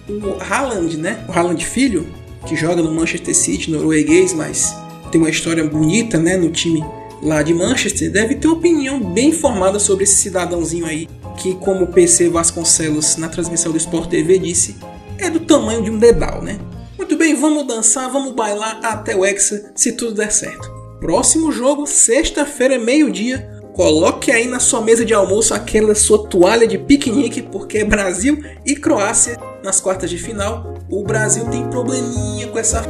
O 0.09 0.41
Haaland, 0.41 0.97
né, 0.97 1.25
o 1.27 1.31
Haaland 1.31 1.65
filho, 1.65 2.07
que 2.45 2.55
joga 2.55 2.81
no 2.81 2.91
Manchester 2.91 3.35
City, 3.35 3.71
norueguês, 3.71 4.33
mas 4.33 4.75
tem 5.11 5.19
uma 5.19 5.29
história 5.29 5.63
bonita, 5.65 6.17
né, 6.17 6.37
no 6.37 6.49
time 6.49 6.83
lá 7.23 7.41
de 7.41 7.53
Manchester 7.53 8.11
deve 8.11 8.35
ter 8.35 8.47
uma 8.47 8.57
opinião 8.57 8.99
bem 8.99 9.31
formada 9.31 9.79
sobre 9.79 10.03
esse 10.03 10.15
cidadãozinho 10.15 10.85
aí 10.85 11.07
que, 11.37 11.55
como 11.55 11.85
o 11.85 11.87
PC 11.87 12.29
Vasconcelos 12.29 13.15
na 13.15 13.29
transmissão 13.29 13.71
do 13.71 13.77
Sport 13.77 14.09
TV 14.09 14.37
disse, 14.37 14.75
é 15.17 15.29
do 15.29 15.39
tamanho 15.39 15.81
de 15.81 15.89
um 15.89 15.97
dedal, 15.97 16.41
né? 16.41 16.59
Muito 16.97 17.17
bem, 17.17 17.33
vamos 17.33 17.65
dançar, 17.65 18.11
vamos 18.11 18.33
bailar 18.33 18.79
até 18.83 19.15
o 19.15 19.25
Hexa, 19.25 19.71
se 19.75 19.93
tudo 19.93 20.15
der 20.15 20.31
certo. 20.31 20.69
Próximo 20.99 21.51
jogo, 21.51 21.85
sexta-feira, 21.87 22.77
meio-dia. 22.77 23.49
Coloque 23.73 24.31
aí 24.31 24.47
na 24.47 24.59
sua 24.59 24.81
mesa 24.81 25.03
de 25.03 25.15
almoço 25.15 25.51
aquela 25.51 25.95
sua 25.95 26.27
toalha 26.27 26.67
de 26.67 26.77
piquenique, 26.77 27.41
porque 27.41 27.79
é 27.79 27.83
Brasil 27.83 28.43
e 28.63 28.75
Croácia 28.75 29.39
nas 29.63 29.81
quartas 29.81 30.11
de 30.11 30.19
final. 30.19 30.75
O 30.87 31.03
Brasil 31.03 31.45
tem 31.45 31.67
probleminha 31.69 32.47
com 32.47 32.59
essa 32.59 32.83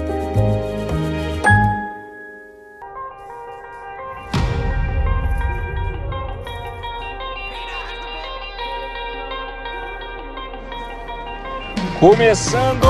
Começando! 12.03 12.85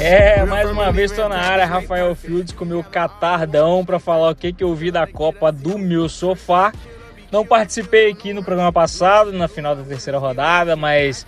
É, 0.00 0.46
mais 0.46 0.70
uma 0.70 0.90
vez 0.90 1.10
estou 1.10 1.28
na 1.28 1.36
área, 1.36 1.66
Rafael 1.66 2.14
Fields 2.14 2.54
com 2.54 2.64
meu 2.64 2.82
catardão 2.82 3.84
para 3.84 3.98
falar 3.98 4.30
o 4.30 4.34
que, 4.34 4.50
que 4.50 4.64
eu 4.64 4.74
vi 4.74 4.90
da 4.90 5.06
Copa 5.06 5.52
do 5.52 5.76
meu 5.76 6.08
sofá. 6.08 6.72
Não 7.30 7.44
participei 7.44 8.10
aqui 8.10 8.32
no 8.32 8.42
programa 8.42 8.72
passado, 8.72 9.30
na 9.30 9.46
final 9.46 9.76
da 9.76 9.82
terceira 9.82 10.18
rodada, 10.18 10.74
mas 10.74 11.26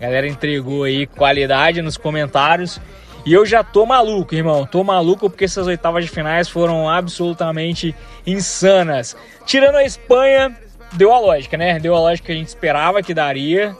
a 0.00 0.04
galera 0.04 0.26
entregou 0.26 0.84
aí 0.84 1.06
qualidade 1.06 1.82
nos 1.82 1.98
comentários. 1.98 2.80
E 3.26 3.34
eu 3.34 3.44
já 3.44 3.62
tô 3.62 3.84
maluco, 3.84 4.34
irmão. 4.34 4.64
Tô 4.64 4.82
maluco 4.82 5.28
porque 5.28 5.44
essas 5.44 5.66
oitavas 5.66 6.02
de 6.02 6.10
finais 6.10 6.48
foram 6.48 6.88
absolutamente 6.88 7.94
insanas. 8.26 9.14
Tirando 9.44 9.76
a 9.76 9.84
Espanha, 9.84 10.58
deu 10.94 11.12
a 11.12 11.20
lógica, 11.20 11.58
né? 11.58 11.78
Deu 11.78 11.94
a 11.94 12.00
lógica 12.00 12.24
que 12.24 12.32
a 12.32 12.36
gente 12.36 12.48
esperava 12.48 13.02
que 13.02 13.12
daria. 13.12 13.76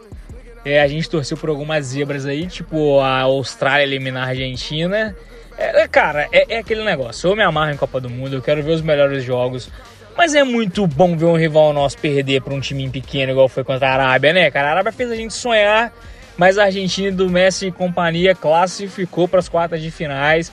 É, 0.68 0.82
a 0.82 0.86
gente 0.86 1.08
torceu 1.08 1.34
por 1.34 1.48
algumas 1.48 1.86
zebras 1.86 2.26
aí, 2.26 2.46
tipo 2.46 3.00
a 3.00 3.20
Austrália 3.20 3.84
eliminar 3.84 4.24
a 4.24 4.30
Argentina. 4.30 5.16
É, 5.56 5.80
é, 5.80 5.88
cara, 5.88 6.28
é, 6.30 6.56
é, 6.56 6.58
aquele 6.58 6.84
negócio. 6.84 7.30
Eu 7.30 7.34
me 7.34 7.42
amarro 7.42 7.72
em 7.72 7.76
Copa 7.76 7.98
do 7.98 8.10
Mundo, 8.10 8.36
eu 8.36 8.42
quero 8.42 8.62
ver 8.62 8.72
os 8.72 8.82
melhores 8.82 9.24
jogos. 9.24 9.70
Mas 10.14 10.34
é 10.34 10.44
muito 10.44 10.86
bom 10.86 11.16
ver 11.16 11.24
um 11.24 11.38
rival 11.38 11.72
nosso 11.72 11.96
perder 11.96 12.42
para 12.42 12.52
um 12.52 12.60
time 12.60 12.86
pequeno, 12.90 13.32
igual 13.32 13.48
foi 13.48 13.64
contra 13.64 13.88
a 13.88 13.92
Arábia, 13.94 14.34
né, 14.34 14.50
cara? 14.50 14.68
A 14.68 14.70
Arábia 14.72 14.92
fez 14.92 15.10
a 15.10 15.16
gente 15.16 15.32
sonhar, 15.32 15.90
mas 16.36 16.58
a 16.58 16.64
Argentina 16.64 17.10
do 17.10 17.30
Messi 17.30 17.68
e 17.68 17.72
companhia 17.72 18.34
classificou 18.34 19.26
para 19.26 19.38
as 19.38 19.48
quartas 19.48 19.80
de 19.80 19.90
finais. 19.90 20.52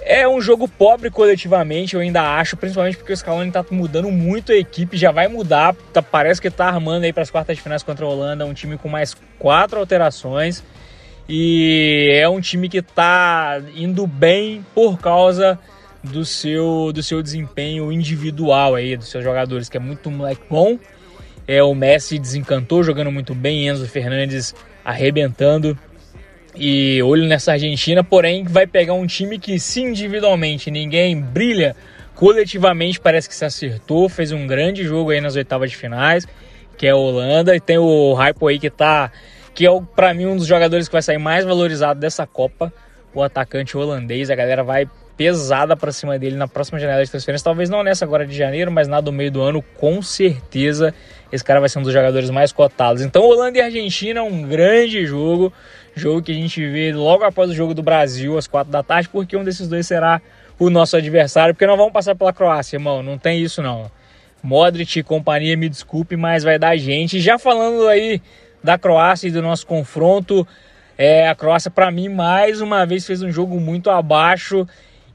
É 0.00 0.28
um 0.28 0.40
jogo 0.40 0.68
pobre 0.68 1.10
coletivamente, 1.10 1.94
eu 1.94 2.00
ainda 2.00 2.22
acho, 2.38 2.56
principalmente 2.56 2.96
porque 2.96 3.12
o 3.12 3.16
Scaloni 3.16 3.50
tá 3.50 3.64
mudando 3.70 4.10
muito 4.10 4.52
a 4.52 4.56
equipe, 4.56 4.96
já 4.96 5.10
vai 5.10 5.28
mudar, 5.28 5.74
tá, 5.92 6.00
parece 6.00 6.40
que 6.40 6.50
tá 6.50 6.66
armando 6.66 7.04
aí 7.04 7.12
para 7.12 7.22
as 7.22 7.30
quartas 7.30 7.56
de 7.56 7.62
finais 7.62 7.82
contra 7.82 8.06
a 8.06 8.08
Holanda, 8.08 8.46
um 8.46 8.54
time 8.54 8.78
com 8.78 8.88
mais 8.88 9.14
quatro 9.38 9.78
alterações. 9.78 10.62
E 11.28 12.08
é 12.14 12.26
um 12.28 12.40
time 12.40 12.70
que 12.70 12.80
tá 12.80 13.60
indo 13.76 14.06
bem 14.06 14.64
por 14.74 14.98
causa 14.98 15.58
do 16.02 16.24
seu 16.24 16.90
do 16.92 17.02
seu 17.02 17.22
desempenho 17.22 17.92
individual 17.92 18.74
aí 18.74 18.96
dos 18.96 19.10
seus 19.10 19.22
jogadores, 19.22 19.68
que 19.68 19.76
é 19.76 19.80
muito 19.80 20.10
moleque 20.10 20.42
bom. 20.48 20.78
É 21.46 21.62
o 21.62 21.74
Messi 21.74 22.18
desencantou 22.18 22.82
jogando 22.82 23.12
muito 23.12 23.34
bem, 23.34 23.68
Enzo 23.68 23.86
Fernandes 23.86 24.54
arrebentando 24.82 25.78
e 26.58 27.02
olho 27.02 27.26
nessa 27.26 27.52
Argentina, 27.52 28.02
porém 28.02 28.44
vai 28.44 28.66
pegar 28.66 28.94
um 28.94 29.06
time 29.06 29.38
que 29.38 29.58
se 29.58 29.80
individualmente 29.80 30.70
ninguém 30.70 31.20
brilha, 31.20 31.76
coletivamente 32.14 32.98
parece 32.98 33.28
que 33.28 33.34
se 33.34 33.44
acertou, 33.44 34.08
fez 34.08 34.32
um 34.32 34.46
grande 34.46 34.84
jogo 34.84 35.10
aí 35.10 35.20
nas 35.20 35.36
oitavas 35.36 35.70
de 35.70 35.76
finais, 35.76 36.26
que 36.76 36.86
é 36.86 36.90
a 36.90 36.96
Holanda, 36.96 37.54
e 37.54 37.60
tem 37.60 37.78
o 37.78 38.12
Raipo 38.12 38.46
aí 38.48 38.58
que 38.58 38.70
tá 38.70 39.12
que 39.54 39.66
é 39.66 39.70
para 39.96 40.14
mim 40.14 40.26
um 40.26 40.36
dos 40.36 40.46
jogadores 40.46 40.86
que 40.86 40.92
vai 40.92 41.02
sair 41.02 41.18
mais 41.18 41.44
valorizado 41.44 41.98
dessa 41.98 42.26
Copa, 42.26 42.72
o 43.12 43.22
atacante 43.22 43.76
holandês, 43.76 44.30
a 44.30 44.34
galera 44.34 44.62
vai 44.62 44.88
pesada 45.16 45.76
para 45.76 45.90
cima 45.90 46.16
dele 46.16 46.36
na 46.36 46.46
próxima 46.46 46.78
janela 46.78 47.04
de 47.04 47.10
transferência, 47.10 47.44
talvez 47.44 47.68
não 47.68 47.82
nessa 47.82 48.04
agora 48.04 48.24
de 48.24 48.36
janeiro, 48.36 48.70
mas 48.70 48.86
na 48.86 49.00
do 49.00 49.12
meio 49.12 49.32
do 49.32 49.42
ano, 49.42 49.60
com 49.76 50.00
certeza 50.00 50.94
esse 51.32 51.44
cara 51.44 51.58
vai 51.58 51.68
ser 51.68 51.80
um 51.80 51.82
dos 51.82 51.92
jogadores 51.92 52.30
mais 52.30 52.52
cotados. 52.52 53.02
Então, 53.02 53.22
Holanda 53.22 53.58
e 53.58 53.60
Argentina, 53.60 54.22
um 54.22 54.42
grande 54.42 55.04
jogo. 55.04 55.52
Jogo 55.98 56.22
que 56.22 56.32
a 56.32 56.34
gente 56.34 56.66
vê 56.66 56.92
logo 56.92 57.24
após 57.24 57.50
o 57.50 57.54
jogo 57.54 57.74
do 57.74 57.82
Brasil, 57.82 58.38
às 58.38 58.46
quatro 58.46 58.72
da 58.72 58.82
tarde, 58.82 59.08
porque 59.08 59.36
um 59.36 59.44
desses 59.44 59.68
dois 59.68 59.86
será 59.86 60.22
o 60.58 60.70
nosso 60.70 60.96
adversário, 60.96 61.54
porque 61.54 61.66
não 61.66 61.76
vamos 61.76 61.92
passar 61.92 62.14
pela 62.14 62.32
Croácia, 62.32 62.76
irmão. 62.76 63.02
Não 63.02 63.18
tem 63.18 63.42
isso, 63.42 63.62
não. 63.62 63.90
Modric 64.42 64.98
e 64.98 65.02
companhia, 65.02 65.56
me 65.56 65.68
desculpe, 65.68 66.16
mas 66.16 66.42
vai 66.44 66.58
dar 66.58 66.76
gente. 66.76 67.20
Já 67.20 67.38
falando 67.38 67.86
aí 67.88 68.22
da 68.62 68.78
Croácia 68.78 69.28
e 69.28 69.30
do 69.30 69.42
nosso 69.42 69.66
confronto, 69.66 70.46
é, 70.96 71.28
a 71.28 71.34
Croácia, 71.34 71.70
para 71.70 71.90
mim, 71.90 72.08
mais 72.08 72.60
uma 72.60 72.84
vez 72.86 73.06
fez 73.06 73.22
um 73.22 73.30
jogo 73.30 73.60
muito 73.60 73.90
abaixo. 73.90 74.66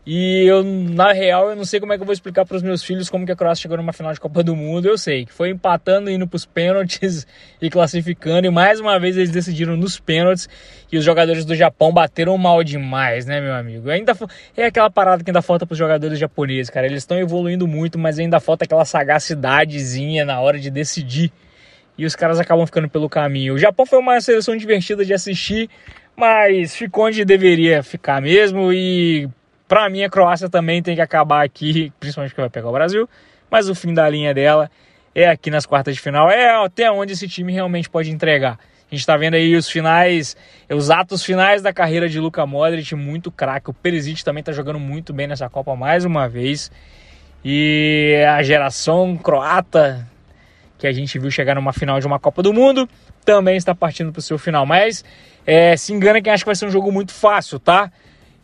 E 0.06 0.44
eu, 0.46 0.64
na 0.64 1.14
real, 1.14 1.50
eu 1.50 1.56
não 1.56 1.64
sei 1.64 1.80
como 1.80 1.94
é 1.94 1.96
que 1.96 2.02
eu 2.02 2.06
vou 2.06 2.12
explicar 2.12 2.46
para 2.46 2.58
os 2.58 2.62
meus 2.62 2.84
filhos 2.84 3.10
como 3.10 3.26
que 3.26 3.32
a 3.32 3.36
Croácia 3.38 3.62
chegou 3.62 3.78
numa 3.78 3.94
final 3.94 4.12
de 4.12 4.20
Copa 4.20 4.44
do 4.44 4.54
Mundo. 4.54 4.86
Eu 4.86 4.98
sei 4.98 5.26
que 5.26 5.32
foi 5.32 5.50
empatando, 5.50 6.10
indo 6.10 6.28
para 6.28 6.36
os 6.36 6.46
pênaltis 6.46 7.26
e 7.62 7.70
classificando. 7.70 8.46
E 8.46 8.50
mais 8.50 8.82
uma 8.82 9.00
vez 9.00 9.16
eles 9.16 9.30
decidiram 9.30 9.78
nos 9.78 9.98
pênaltis. 10.02 10.50
E 10.92 10.98
os 10.98 11.06
jogadores 11.06 11.46
do 11.46 11.56
Japão 11.56 11.94
bateram 11.94 12.38
mal 12.38 12.62
demais, 12.66 13.26
né, 13.26 13.40
meu 13.40 13.54
amigo? 13.54 13.90
Ainda 13.90 14.14
é 14.58 14.66
aquela 14.66 14.90
parada 14.90 15.24
que 15.24 15.30
ainda 15.30 15.42
falta 15.42 15.66
para 15.66 15.74
os 15.74 15.80
jogadores 15.80 16.20
japoneses, 16.20 16.70
cara. 16.70 16.86
Eles 16.86 17.04
estão 17.04 17.18
evoluindo 17.18 17.66
muito, 17.66 17.98
mas 17.98 18.20
ainda 18.20 18.42
falta 18.42 18.66
aquela 18.66 18.84
sagacidadezinha 18.84 20.26
na 20.26 20.42
hora 20.42 20.60
de 20.60 20.70
decidir. 20.70 21.32
E 21.98 22.06
os 22.06 22.14
caras 22.14 22.42
acabam 22.42 22.66
ficando 22.66 22.90
pelo 22.90 23.08
caminho. 23.08 23.54
O 23.54 23.58
Japão 23.58 23.86
foi 23.86 24.00
uma 24.00 24.20
seleção 24.20 24.58
divertida 24.58 25.06
de 25.06 25.14
assistir, 25.14 25.70
mas 26.14 26.76
ficou 26.76 27.06
onde 27.06 27.24
deveria 27.24 27.82
ficar 27.82 28.22
mesmo. 28.22 28.74
E 28.74 29.30
para 29.74 29.90
mim, 29.90 30.04
a 30.04 30.10
Croácia 30.10 30.48
também 30.48 30.84
tem 30.84 30.94
que 30.94 31.02
acabar 31.02 31.44
aqui, 31.44 31.92
principalmente 32.00 32.30
porque 32.30 32.42
vai 32.42 32.50
pegar 32.52 32.70
o 32.70 32.72
Brasil, 32.72 33.10
mas 33.50 33.68
o 33.68 33.74
fim 33.74 33.92
da 33.92 34.08
linha 34.08 34.32
dela 34.32 34.70
é 35.16 35.28
aqui 35.28 35.50
nas 35.50 35.66
quartas 35.66 35.96
de 35.96 36.00
final, 36.00 36.30
é 36.30 36.64
até 36.64 36.92
onde 36.92 37.14
esse 37.14 37.28
time 37.28 37.52
realmente 37.52 37.90
pode 37.90 38.12
entregar. 38.12 38.52
A 38.52 38.94
gente 38.94 39.00
está 39.00 39.18
vendo 39.18 39.34
aí 39.34 39.56
os 39.56 39.68
finais, 39.68 40.38
os 40.70 40.92
atos 40.92 41.26
finais 41.26 41.64
da 41.64 41.74
carreira 41.74 42.08
de 42.08 42.20
Luka 42.20 42.46
Modric, 42.46 42.94
muito 42.94 43.32
craque. 43.32 43.72
O 43.72 43.74
Perisic 43.74 44.24
também 44.24 44.42
está 44.42 44.52
jogando 44.52 44.78
muito 44.78 45.12
bem 45.12 45.26
nessa 45.26 45.50
Copa 45.50 45.76
mais 45.76 46.06
uma 46.06 46.30
vez. 46.30 46.72
E 47.44 48.24
a 48.30 48.44
geração 48.44 49.18
croata 49.18 50.08
que 50.78 50.86
a 50.86 50.92
gente 50.92 51.18
viu 51.18 51.32
chegar 51.32 51.56
numa 51.56 51.74
final 51.74 52.00
de 52.00 52.06
uma 52.06 52.20
Copa 52.20 52.44
do 52.44 52.54
Mundo 52.54 52.88
também 53.26 53.58
está 53.58 53.74
partindo 53.74 54.12
para 54.12 54.20
o 54.20 54.22
seu 54.22 54.38
final. 54.38 54.68
Mas 54.68 55.04
é, 55.48 55.76
se 55.76 55.92
engana 55.92 56.22
quem 56.22 56.32
acha 56.32 56.44
que 56.44 56.48
vai 56.50 56.56
ser 56.56 56.68
um 56.68 56.72
jogo 56.72 56.92
muito 56.92 57.12
fácil, 57.12 57.58
tá? 57.58 57.92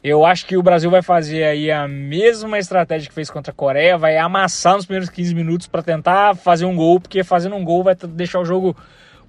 Eu 0.02 0.26
acho 0.26 0.46
que 0.46 0.56
o 0.56 0.64
Brasil 0.64 0.90
vai 0.90 1.02
fazer 1.02 1.44
aí 1.44 1.70
a 1.70 1.86
mesma 1.86 2.58
estratégia 2.58 3.10
que 3.10 3.14
fez 3.14 3.30
contra 3.30 3.52
a 3.52 3.56
Coreia, 3.56 3.98
vai 3.98 4.18
amassar 4.18 4.76
nos 4.76 4.86
primeiros 4.86 5.10
15 5.10 5.36
minutos 5.36 5.68
para 5.68 5.84
tentar 5.84 6.36
fazer 6.36 6.64
um 6.66 6.76
gol, 6.76 7.02
porque 7.02 7.22
fazendo 7.22 7.56
um 7.58 7.66
gol 7.66 7.84
vai 7.84 7.96
deixar 7.96 8.40
o 8.40 8.46
jogo 8.46 8.76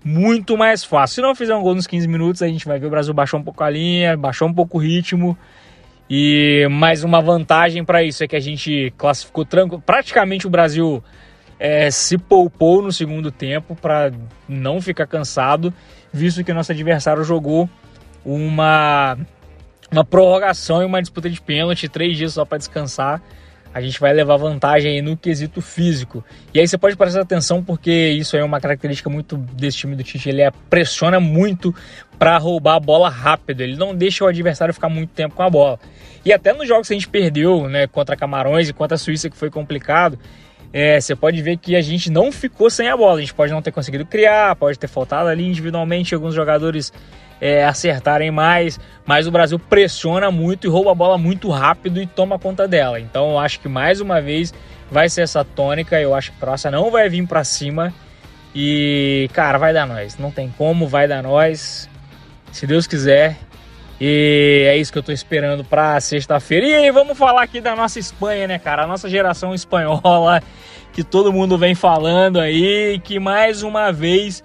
muito 0.04 0.56
mais 0.56 0.84
fácil. 0.84 1.16
Se 1.16 1.20
não 1.22 1.34
fizer 1.34 1.56
um 1.56 1.62
gol 1.62 1.74
nos 1.74 1.88
15 1.88 2.06
minutos, 2.06 2.40
a 2.40 2.46
gente 2.46 2.64
vai 2.66 2.78
ver 2.78 2.86
o 2.86 2.90
Brasil 2.90 3.12
baixar 3.12 3.36
um 3.36 3.42
pouco 3.42 3.64
a 3.64 3.68
linha, 3.68 4.16
baixar 4.16 4.44
um 4.44 4.54
pouco 4.54 4.78
o 4.78 4.80
ritmo. 4.80 5.36
E 6.08 6.68
mais 6.70 7.02
uma 7.02 7.20
vantagem 7.20 7.84
para 7.84 8.04
isso 8.04 8.22
é 8.22 8.28
que 8.28 8.36
a 8.36 8.40
gente 8.40 8.92
classificou 8.96 9.44
tranquilo. 9.44 9.82
Praticamente 9.84 10.46
o 10.46 10.50
Brasil 10.50 11.02
é, 11.58 11.90
se 11.90 12.16
poupou 12.16 12.80
no 12.80 12.92
segundo 12.92 13.32
tempo 13.32 13.74
para 13.74 14.12
não 14.48 14.80
ficar 14.80 15.06
cansado, 15.08 15.74
visto 16.12 16.44
que 16.44 16.52
nosso 16.52 16.70
adversário 16.70 17.24
jogou 17.24 17.68
uma 18.24 19.18
uma 19.90 20.04
prorrogação 20.04 20.82
e 20.82 20.84
uma 20.84 21.00
disputa 21.00 21.28
de 21.28 21.40
pênalti, 21.40 21.88
três 21.88 22.16
dias 22.16 22.34
só 22.34 22.44
para 22.44 22.58
descansar. 22.58 23.20
A 23.72 23.80
gente 23.80 24.00
vai 24.00 24.12
levar 24.12 24.36
vantagem 24.36 24.96
aí 24.96 25.02
no 25.02 25.16
quesito 25.16 25.62
físico. 25.62 26.24
E 26.52 26.58
aí 26.58 26.66
você 26.66 26.76
pode 26.76 26.96
prestar 26.96 27.20
atenção 27.20 27.62
porque 27.62 27.90
isso 27.90 28.36
é 28.36 28.42
uma 28.42 28.60
característica 28.60 29.08
muito 29.08 29.36
desse 29.36 29.78
time 29.78 29.94
do 29.94 30.02
Tite. 30.02 30.28
Ele 30.28 30.42
pressiona 30.68 31.20
muito 31.20 31.72
para 32.18 32.36
roubar 32.36 32.74
a 32.74 32.80
bola 32.80 33.08
rápido. 33.08 33.60
Ele 33.60 33.76
não 33.76 33.94
deixa 33.94 34.24
o 34.24 34.26
adversário 34.26 34.74
ficar 34.74 34.88
muito 34.88 35.10
tempo 35.10 35.36
com 35.36 35.42
a 35.44 35.50
bola. 35.50 35.78
E 36.24 36.32
até 36.32 36.52
nos 36.52 36.66
jogos 36.66 36.88
que 36.88 36.94
a 36.94 36.96
gente 36.96 37.08
perdeu, 37.08 37.68
né, 37.68 37.86
contra 37.86 38.16
Camarões 38.16 38.68
e 38.68 38.72
contra 38.72 38.96
a 38.96 38.98
Suíça, 38.98 39.30
que 39.30 39.36
foi 39.36 39.50
complicado, 39.50 40.18
é, 40.72 41.00
você 41.00 41.14
pode 41.14 41.40
ver 41.40 41.56
que 41.56 41.76
a 41.76 41.80
gente 41.80 42.10
não 42.10 42.32
ficou 42.32 42.70
sem 42.70 42.88
a 42.88 42.96
bola. 42.96 43.18
A 43.18 43.20
gente 43.20 43.34
pode 43.34 43.52
não 43.52 43.62
ter 43.62 43.70
conseguido 43.70 44.04
criar, 44.04 44.56
pode 44.56 44.80
ter 44.80 44.88
faltado 44.88 45.28
ali 45.28 45.46
individualmente 45.46 46.12
alguns 46.12 46.34
jogadores 46.34 46.92
é, 47.40 47.64
acertarem 47.64 48.30
mais, 48.30 48.78
mas 49.06 49.26
o 49.26 49.30
Brasil 49.30 49.58
pressiona 49.58 50.30
muito 50.30 50.66
e 50.66 50.70
rouba 50.70 50.92
a 50.92 50.94
bola 50.94 51.16
muito 51.16 51.48
rápido 51.48 52.00
e 52.00 52.06
toma 52.06 52.38
conta 52.38 52.68
dela. 52.68 53.00
Então 53.00 53.30
eu 53.30 53.38
acho 53.38 53.60
que 53.60 53.68
mais 53.68 54.00
uma 54.00 54.20
vez 54.20 54.52
vai 54.90 55.08
ser 55.08 55.22
essa 55.22 55.44
tônica. 55.44 56.00
Eu 56.00 56.14
acho 56.14 56.30
que 56.30 56.36
a 56.36 56.40
Croácia 56.40 56.70
não 56.70 56.90
vai 56.90 57.08
vir 57.08 57.26
para 57.26 57.42
cima 57.44 57.94
e, 58.54 59.30
cara, 59.32 59.58
vai 59.58 59.72
dar 59.72 59.86
nós. 59.86 60.18
Não 60.18 60.30
tem 60.30 60.52
como, 60.56 60.86
vai 60.86 61.06
dar 61.06 61.22
nós. 61.22 61.88
Se 62.52 62.66
Deus 62.66 62.86
quiser. 62.86 63.38
E 64.00 64.64
é 64.66 64.76
isso 64.78 64.90
que 64.90 64.98
eu 64.98 65.02
tô 65.02 65.12
esperando 65.12 65.62
para 65.62 66.00
sexta-feira. 66.00 66.66
E 66.66 66.74
aí, 66.74 66.90
vamos 66.90 67.18
falar 67.18 67.42
aqui 67.42 67.60
da 67.60 67.76
nossa 67.76 67.98
Espanha, 67.98 68.48
né, 68.48 68.58
cara? 68.58 68.84
A 68.84 68.86
nossa 68.86 69.10
geração 69.10 69.54
espanhola 69.54 70.42
que 70.92 71.04
todo 71.04 71.32
mundo 71.32 71.56
vem 71.56 71.74
falando 71.74 72.40
aí, 72.40 72.98
que 73.04 73.20
mais 73.20 73.62
uma 73.62 73.92
vez 73.92 74.42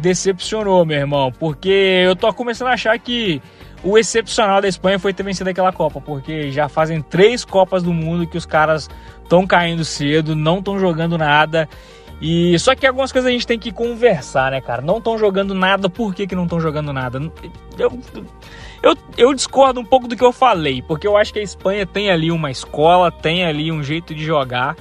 decepcionou, 0.00 0.84
meu 0.84 0.98
irmão, 0.98 1.32
porque 1.38 2.02
eu 2.04 2.16
tô 2.16 2.32
começando 2.32 2.68
a 2.68 2.72
achar 2.72 2.98
que 2.98 3.40
o 3.82 3.96
excepcional 3.96 4.60
da 4.60 4.68
Espanha 4.68 4.98
foi 4.98 5.12
ter 5.12 5.22
vencido 5.22 5.48
aquela 5.48 5.72
Copa, 5.72 6.00
porque 6.00 6.50
já 6.50 6.68
fazem 6.68 7.00
três 7.00 7.44
Copas 7.44 7.82
do 7.82 7.92
Mundo 7.92 8.26
que 8.26 8.36
os 8.36 8.44
caras 8.44 8.88
estão 9.22 9.46
caindo 9.46 9.84
cedo, 9.84 10.34
não 10.34 10.58
estão 10.58 10.78
jogando 10.78 11.16
nada. 11.16 11.68
E 12.20 12.58
só 12.58 12.74
que 12.74 12.86
algumas 12.86 13.10
coisas 13.10 13.28
a 13.28 13.32
gente 13.32 13.46
tem 13.46 13.58
que 13.58 13.72
conversar, 13.72 14.50
né, 14.50 14.60
cara? 14.60 14.82
Não 14.82 14.98
estão 14.98 15.16
jogando 15.16 15.54
nada, 15.54 15.88
por 15.88 16.14
que, 16.14 16.26
que 16.26 16.36
não 16.36 16.44
estão 16.44 16.60
jogando 16.60 16.92
nada? 16.92 17.18
Eu, 17.78 17.98
eu, 18.82 18.96
eu 19.16 19.34
discordo 19.34 19.80
um 19.80 19.84
pouco 19.84 20.06
do 20.06 20.14
que 20.14 20.24
eu 20.24 20.32
falei, 20.32 20.82
porque 20.82 21.06
eu 21.06 21.16
acho 21.16 21.32
que 21.32 21.38
a 21.38 21.42
Espanha 21.42 21.86
tem 21.86 22.10
ali 22.10 22.30
uma 22.30 22.50
escola, 22.50 23.10
tem 23.10 23.46
ali 23.46 23.72
um 23.72 23.82
jeito 23.82 24.14
de 24.14 24.22
jogar. 24.22 24.76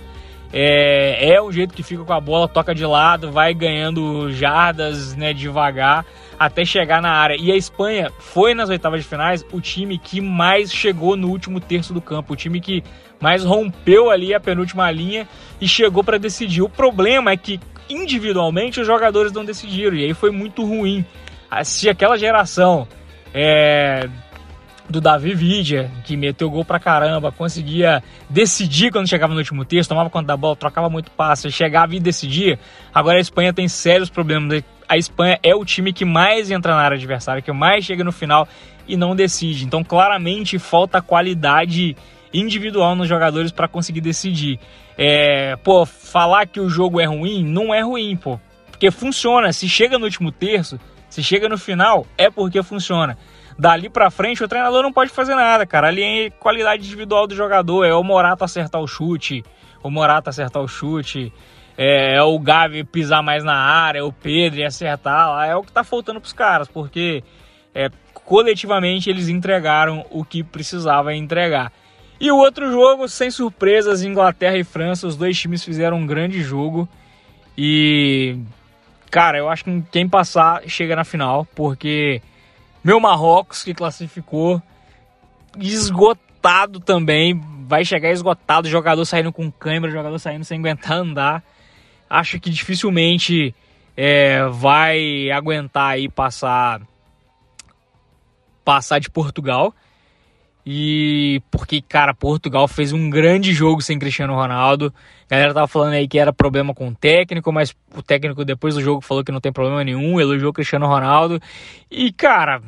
É, 0.51 1.33
é 1.33 1.41
o 1.41 1.51
jeito 1.51 1.73
que 1.73 1.83
fica 1.83 2.03
com 2.03 2.13
a 2.13 2.19
bola, 2.19 2.47
toca 2.47 2.73
de 2.73 2.85
lado, 2.85 3.31
vai 3.31 3.53
ganhando 3.53 4.31
jardas 4.31 5.15
né, 5.15 5.31
devagar 5.33 6.05
até 6.39 6.65
chegar 6.65 7.01
na 7.01 7.11
área. 7.11 7.35
E 7.39 7.51
a 7.51 7.55
Espanha 7.55 8.11
foi 8.17 8.53
nas 8.53 8.69
oitavas 8.69 9.01
de 9.01 9.07
finais 9.07 9.45
o 9.51 9.61
time 9.61 9.97
que 9.97 10.21
mais 10.21 10.73
chegou 10.73 11.15
no 11.15 11.29
último 11.29 11.59
terço 11.59 11.93
do 11.93 12.01
campo, 12.01 12.33
o 12.33 12.35
time 12.35 12.59
que 12.59 12.83
mais 13.19 13.43
rompeu 13.43 14.09
ali 14.09 14.33
a 14.33 14.39
penúltima 14.39 14.89
linha 14.89 15.27
e 15.59 15.67
chegou 15.67 16.03
para 16.03 16.17
decidir. 16.17 16.61
O 16.61 16.69
problema 16.69 17.31
é 17.31 17.37
que 17.37 17.59
individualmente 17.89 18.79
os 18.79 18.87
jogadores 18.87 19.31
não 19.31 19.43
decidiram 19.43 19.95
e 19.95 20.05
aí 20.05 20.13
foi 20.13 20.31
muito 20.31 20.63
ruim. 20.63 21.05
Se 21.63 21.89
aquela 21.89 22.17
geração 22.17 22.87
é, 23.33 24.07
do 24.89 24.99
Davi 24.99 25.35
Vidia, 25.35 25.91
que 26.03 26.17
meteu 26.17 26.49
gol 26.49 26.65
pra 26.65 26.79
caramba, 26.79 27.31
conseguia 27.31 28.03
decidir 28.29 28.91
quando 28.91 29.07
chegava 29.07 29.33
no 29.33 29.39
último 29.39 29.63
terço, 29.63 29.87
tomava 29.87 30.09
conta 30.09 30.27
da 30.27 30.37
bola, 30.37 30.55
trocava 30.55 30.89
muito 30.89 31.11
passe, 31.11 31.51
chegava 31.51 31.95
e 31.95 31.99
decidia. 31.99 32.59
Agora 32.93 33.17
a 33.17 33.21
Espanha 33.21 33.53
tem 33.53 33.67
sérios 33.67 34.09
problemas. 34.09 34.63
A 34.87 34.97
Espanha 34.97 35.37
é 35.43 35.53
o 35.53 35.63
time 35.63 35.93
que 35.93 36.03
mais 36.03 36.49
entra 36.49 36.73
na 36.73 36.81
área 36.81 36.97
adversária, 36.97 37.41
que 37.41 37.51
mais 37.51 37.85
chega 37.85 38.03
no 38.03 38.11
final 38.11 38.47
e 38.87 38.97
não 38.97 39.15
decide. 39.15 39.63
Então, 39.63 39.83
claramente 39.83 40.57
falta 40.57 41.01
qualidade 41.01 41.95
individual 42.33 42.95
nos 42.95 43.07
jogadores 43.07 43.51
para 43.51 43.67
conseguir 43.67 44.01
decidir. 44.01 44.59
É, 44.97 45.55
pô, 45.57 45.85
falar 45.85 46.47
que 46.47 46.59
o 46.59 46.67
jogo 46.67 46.99
é 46.99 47.05
ruim 47.05 47.45
não 47.45 47.73
é 47.73 47.81
ruim, 47.81 48.17
pô, 48.17 48.39
porque 48.71 48.89
funciona. 48.89 49.53
Se 49.53 49.69
chega 49.69 49.99
no 49.99 50.05
último 50.05 50.31
terço, 50.31 50.79
se 51.07 51.21
chega 51.21 51.47
no 51.47 51.59
final, 51.59 52.07
é 52.17 52.29
porque 52.29 52.63
funciona 52.63 53.15
dali 53.59 53.89
para 53.89 54.09
frente 54.09 54.41
o 54.41 54.47
treinador 54.47 54.81
não 54.81 54.93
pode 54.93 55.11
fazer 55.11 55.35
nada, 55.35 55.65
cara. 55.65 55.89
Ali 55.89 56.01
é 56.01 56.29
qualidade 56.29 56.85
individual 56.85 57.27
do 57.27 57.35
jogador, 57.35 57.83
é 57.83 57.93
o 57.93 58.01
Morata 58.01 58.45
acertar 58.45 58.81
o 58.81 58.87
chute, 58.87 59.43
o 59.83 59.91
Morata 59.91 60.29
acertar 60.29 60.63
o 60.63 60.67
chute, 60.67 61.33
é, 61.77 62.15
é 62.15 62.23
o 62.23 62.39
Gavi 62.39 62.85
pisar 62.85 63.21
mais 63.21 63.43
na 63.43 63.55
área, 63.55 63.99
é 63.99 64.03
o 64.03 64.13
Pedro 64.13 64.65
acertar 64.65 65.29
lá, 65.31 65.45
é 65.45 65.55
o 65.55 65.61
que 65.61 65.73
tá 65.73 65.83
faltando 65.83 66.21
pros 66.21 66.31
caras, 66.31 66.69
porque 66.69 67.21
é, 67.75 67.89
coletivamente 68.13 69.09
eles 69.09 69.27
entregaram 69.27 70.05
o 70.09 70.23
que 70.23 70.41
precisava 70.41 71.13
entregar. 71.13 71.73
E 72.17 72.31
o 72.31 72.37
outro 72.37 72.71
jogo, 72.71 73.07
sem 73.09 73.29
surpresas, 73.29 74.03
Inglaterra 74.03 74.57
e 74.57 74.63
França, 74.63 75.05
os 75.05 75.17
dois 75.17 75.37
times 75.37 75.63
fizeram 75.63 75.97
um 75.97 76.07
grande 76.07 76.41
jogo 76.41 76.87
e 77.57 78.37
cara, 79.11 79.37
eu 79.37 79.49
acho 79.49 79.65
que 79.65 79.83
quem 79.91 80.07
passar 80.07 80.61
chega 80.67 80.95
na 80.95 81.03
final, 81.03 81.45
porque 81.55 82.21
meu 82.83 82.99
Marrocos, 82.99 83.63
que 83.63 83.73
classificou 83.73 84.61
esgotado 85.57 86.79
também. 86.79 87.39
Vai 87.67 87.85
chegar 87.85 88.11
esgotado, 88.11 88.67
jogador 88.67 89.05
saindo 89.05 89.31
com 89.31 89.51
câimbra, 89.51 89.91
jogador 89.91 90.17
saindo 90.17 90.45
sem 90.45 90.59
aguentar 90.59 90.97
andar. 90.97 91.43
Acho 92.09 92.39
que 92.39 92.49
dificilmente 92.49 93.53
é, 93.95 94.43
vai 94.47 95.29
aguentar 95.29 95.91
aí 95.91 96.09
passar 96.09 96.81
passar 98.63 98.99
de 98.99 99.09
Portugal. 99.09 99.73
E 100.71 101.41
porque, 101.49 101.81
cara, 101.81 102.13
Portugal 102.13 102.67
fez 102.67 102.93
um 102.93 103.09
grande 103.09 103.53
jogo 103.53 103.81
sem 103.81 103.97
Cristiano 103.97 104.35
Ronaldo. 104.35 104.93
A 105.27 105.33
galera 105.33 105.51
tava 105.51 105.67
falando 105.67 105.93
aí 105.93 106.07
que 106.07 106.19
era 106.19 106.31
problema 106.31 106.75
com 106.75 106.89
o 106.89 106.93
técnico, 106.93 107.51
mas 107.51 107.75
o 107.95 108.03
técnico 108.03 108.45
depois 108.45 108.75
do 108.75 108.81
jogo 108.81 109.01
falou 109.01 109.23
que 109.23 109.31
não 109.31 109.41
tem 109.41 109.51
problema 109.51 109.83
nenhum, 109.83 110.21
elogiou 110.21 110.53
Cristiano 110.53 110.85
Ronaldo. 110.85 111.41
E, 111.89 112.11
cara, 112.11 112.61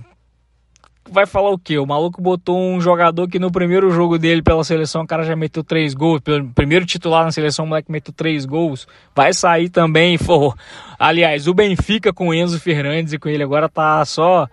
vai 1.12 1.28
falar 1.28 1.52
o 1.52 1.60
quê? 1.60 1.78
O 1.78 1.86
maluco 1.86 2.20
botou 2.20 2.60
um 2.60 2.82
jogador 2.82 3.28
que 3.28 3.38
no 3.38 3.52
primeiro 3.52 3.92
jogo 3.92 4.18
dele 4.18 4.42
pela 4.42 4.64
seleção 4.64 5.04
o 5.04 5.08
cara 5.08 5.22
já 5.22 5.36
meteu 5.36 5.64
três 5.64 5.94
gols. 5.94 6.22
Pelo 6.22 6.50
primeiro 6.56 6.88
titular 6.88 7.24
na 7.24 7.32
seleção, 7.32 7.66
o 7.66 7.68
moleque 7.68 7.92
meteu 7.92 8.12
três 8.12 8.48
gols. 8.48 8.88
Vai 9.16 9.32
sair 9.32 9.70
também. 9.70 10.18
For... 10.26 10.58
Aliás, 10.98 11.48
o 11.48 11.54
Benfica 11.54 12.12
com 12.12 12.34
Enzo 12.34 12.60
Fernandes 12.60 13.14
e 13.14 13.20
com 13.20 13.30
ele 13.30 13.44
agora 13.44 13.70
tá 13.70 14.04
só. 14.06 14.50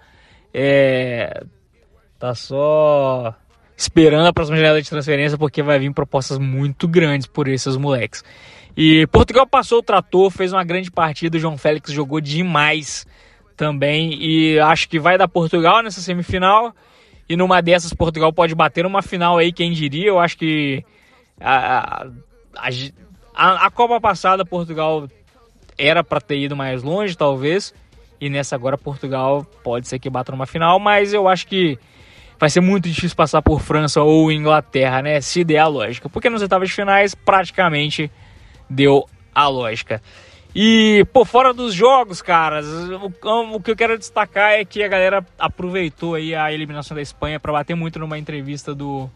É, 0.52 1.44
tá 2.18 2.34
só 2.34 3.34
esperando 3.76 4.26
a 4.26 4.32
próxima 4.32 4.56
janela 4.56 4.82
de 4.82 4.90
transferência 4.90 5.38
porque 5.38 5.62
vai 5.62 5.78
vir 5.78 5.92
propostas 5.92 6.38
muito 6.38 6.88
grandes 6.88 7.26
por 7.26 7.46
esses 7.46 7.76
moleques. 7.76 8.24
E 8.76 9.06
Portugal 9.08 9.46
passou 9.46 9.78
o 9.78 9.82
trator, 9.82 10.30
fez 10.30 10.52
uma 10.52 10.64
grande 10.64 10.90
partida, 10.90 11.36
o 11.36 11.40
João 11.40 11.56
Félix 11.56 11.92
jogou 11.92 12.20
demais 12.20 13.06
também 13.56 14.14
e 14.20 14.58
acho 14.58 14.88
que 14.88 14.98
vai 14.98 15.16
dar 15.16 15.28
Portugal 15.28 15.82
nessa 15.82 16.00
semifinal. 16.00 16.74
E 17.28 17.36
numa 17.36 17.60
dessas 17.60 17.92
Portugal 17.92 18.32
pode 18.32 18.54
bater 18.54 18.84
numa 18.84 19.02
final 19.02 19.36
aí, 19.38 19.52
quem 19.52 19.72
diria, 19.72 20.08
eu 20.08 20.18
acho 20.18 20.38
que 20.38 20.82
a, 21.40 22.06
a, 22.56 22.68
a, 23.34 23.66
a 23.66 23.70
Copa 23.70 24.00
passada 24.00 24.44
Portugal 24.44 25.08
era 25.76 26.02
para 26.02 26.20
ter 26.20 26.38
ido 26.38 26.56
mais 26.56 26.82
longe, 26.82 27.16
talvez, 27.16 27.74
e 28.20 28.28
nessa 28.28 28.56
agora 28.56 28.78
Portugal 28.78 29.44
pode 29.62 29.86
ser 29.86 29.98
que 29.98 30.10
bata 30.10 30.32
numa 30.32 30.46
final, 30.46 30.80
mas 30.80 31.12
eu 31.12 31.28
acho 31.28 31.46
que 31.46 31.78
vai 32.38 32.48
ser 32.48 32.60
muito 32.60 32.88
difícil 32.88 33.16
passar 33.16 33.42
por 33.42 33.60
França 33.60 34.02
ou 34.02 34.30
Inglaterra, 34.30 35.02
né? 35.02 35.20
Se 35.20 35.42
der 35.42 35.58
a 35.58 35.66
lógica. 35.66 36.08
Porque 36.08 36.30
nos 36.30 36.42
oitavos 36.42 36.68
de 36.68 36.74
finais 36.74 37.14
praticamente 37.14 38.10
deu 38.68 39.06
a 39.34 39.48
lógica. 39.48 40.00
E, 40.54 41.04
por 41.12 41.26
fora 41.26 41.52
dos 41.52 41.74
jogos, 41.74 42.22
caras, 42.22 42.66
o, 42.66 43.54
o, 43.54 43.60
que 43.60 43.70
eu 43.70 43.76
quero 43.76 43.98
destacar 43.98 44.52
é 44.52 44.64
que 44.64 44.82
a 44.82 44.88
galera 44.88 45.24
aproveitou 45.38 46.14
aí 46.14 46.34
a 46.34 46.52
eliminação 46.52 46.94
da 46.94 47.02
Espanha 47.02 47.38
para 47.38 47.52
bater 47.52 47.74
muito 47.74 47.98
numa 47.98 48.18
entrevista 48.18 48.74
do, 48.74 49.10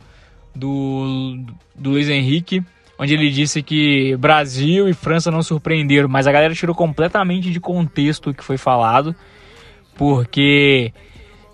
do, 0.54 1.42
do 1.74 1.90
Luiz 1.90 2.08
Henrique, 2.08 2.62
onde 2.98 3.14
ele 3.14 3.30
disse 3.30 3.62
que 3.62 4.14
Brasil 4.16 4.88
e 4.88 4.92
França 4.92 5.30
não 5.30 5.42
surpreenderam, 5.42 6.08
mas 6.08 6.26
a 6.26 6.32
galera 6.32 6.54
tirou 6.54 6.76
completamente 6.76 7.50
de 7.50 7.58
contexto 7.58 8.30
o 8.30 8.34
que 8.34 8.44
foi 8.44 8.58
falado, 8.58 9.14
porque 9.96 10.92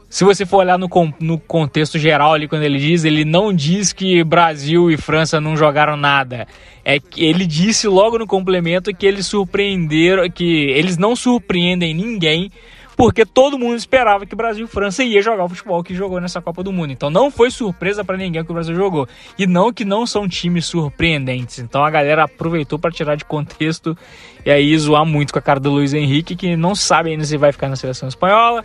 se 0.09 0.25
você 0.25 0.47
for 0.47 0.59
olhar 0.59 0.79
no, 0.79 0.89
no 1.21 1.39
contexto 1.39 1.99
geral 1.99 2.33
ali, 2.33 2.49
quando 2.49 2.63
ele 2.63 2.79
diz, 2.79 3.05
ele 3.05 3.27
não 3.27 3.53
diz 3.53 3.93
que 3.93 4.25
Brasil 4.25 4.91
e 4.91 4.97
França 4.97 5.39
não 5.39 5.55
jogaram 5.55 5.99
nada. 5.99 6.47
É 6.83 6.99
que 6.99 7.23
ele 7.23 7.47
disse 7.47 7.87
logo 7.87 8.19
no 8.19 8.27
complemento 8.27 8.95
que 8.95 9.05
eles 9.05 9.27
surpreenderam, 9.27 10.29
que 10.31 10.71
eles 10.71 10.97
não 10.97 11.15
surpreendem 11.15 11.93
ninguém, 11.93 12.51
porque 12.97 13.27
todo 13.27 13.59
mundo 13.59 13.77
esperava 13.77 14.25
que 14.25 14.35
Brasil 14.35 14.65
e 14.65 14.69
França 14.69 15.05
ia 15.05 15.21
jogar 15.21 15.45
o 15.45 15.49
futebol 15.51 15.85
que 15.85 15.95
jogou 15.95 16.19
nessa 16.23 16.41
Copa 16.41 16.63
do 16.63 16.73
Mundo. 16.73 16.91
Então 16.91 17.11
não 17.11 17.31
foi 17.31 17.51
surpresa 17.51 18.03
para 18.03 18.17
ninguém 18.17 18.43
que 18.43 18.51
o 18.51 18.55
Brasil 18.55 18.75
jogou. 18.75 19.07
E 19.39 19.47
não 19.47 19.71
que 19.75 19.85
não 19.85 20.07
são 20.07 20.27
times 20.27 20.65
surpreendentes. 20.65 21.59
Então 21.59 21.85
a 21.85 21.91
galera 21.91 22.25
aproveitou 22.25 22.79
para 22.79 22.91
tirar 22.91 23.15
de 23.15 23.27
contexto 23.27 23.97
e 24.45 24.51
aí 24.51 24.77
zoar 24.79 25.05
muito 25.05 25.35
com 25.35 25.39
a 25.39 25.43
cara 25.43 25.61
do 25.61 25.71
Luiz 25.71 25.93
Henrique, 25.93 26.35
que 26.35 26.57
não 26.57 26.75
sabe 26.75 27.11
ainda 27.11 27.25
se 27.25 27.37
vai 27.37 27.53
ficar 27.53 27.69
na 27.69 27.77
seleção 27.77 28.09
espanhola 28.09 28.65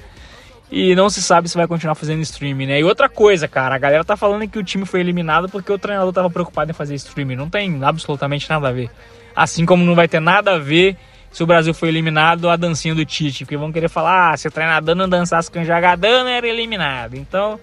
e 0.75 0.95
não 0.95 1.07
se 1.07 1.21
sabe 1.21 1.47
se 1.47 1.55
vai 1.55 1.67
continuar 1.67 1.93
fazendo 1.93 2.23
streaming, 2.23 2.65
né? 2.65 2.79
E 2.79 2.83
outra 2.83 3.07
coisa, 3.07 3.47
cara, 3.47 3.75
a 3.75 3.77
galera 3.77 4.03
tá 4.03 4.17
falando 4.17 4.47
que 4.47 4.57
o 4.57 4.63
time 4.63 4.87
foi 4.87 5.01
eliminado 5.01 5.47
porque 5.47 5.71
o 5.71 5.77
treinador 5.77 6.11
tava 6.11 6.31
preocupado 6.31 6.71
em 6.71 6.73
fazer 6.73 6.95
streaming. 6.95 7.35
Não 7.35 7.47
tem 7.47 7.83
absolutamente 7.83 8.49
nada 8.49 8.69
a 8.69 8.71
ver. 8.71 8.89
Assim 9.35 9.67
como 9.67 9.85
não 9.85 9.93
vai 9.93 10.07
ter 10.07 10.19
nada 10.19 10.55
a 10.55 10.57
ver 10.57 10.97
se 11.31 11.43
o 11.43 11.45
Brasil 11.45 11.75
foi 11.75 11.89
eliminado 11.89 12.49
a 12.49 12.55
dancinha 12.55 12.95
do 12.95 13.05
Tite, 13.05 13.45
porque 13.45 13.55
vão 13.55 13.71
querer 13.71 13.87
falar, 13.87 14.31
ah, 14.31 14.37
se 14.37 14.47
o 14.47 14.51
treinador 14.51 14.95
não 14.95 15.07
dançasse 15.07 15.51
com 15.51 15.63
Jagadana 15.63 16.31
era 16.31 16.47
eliminado. 16.47 17.13
Então, 17.13 17.59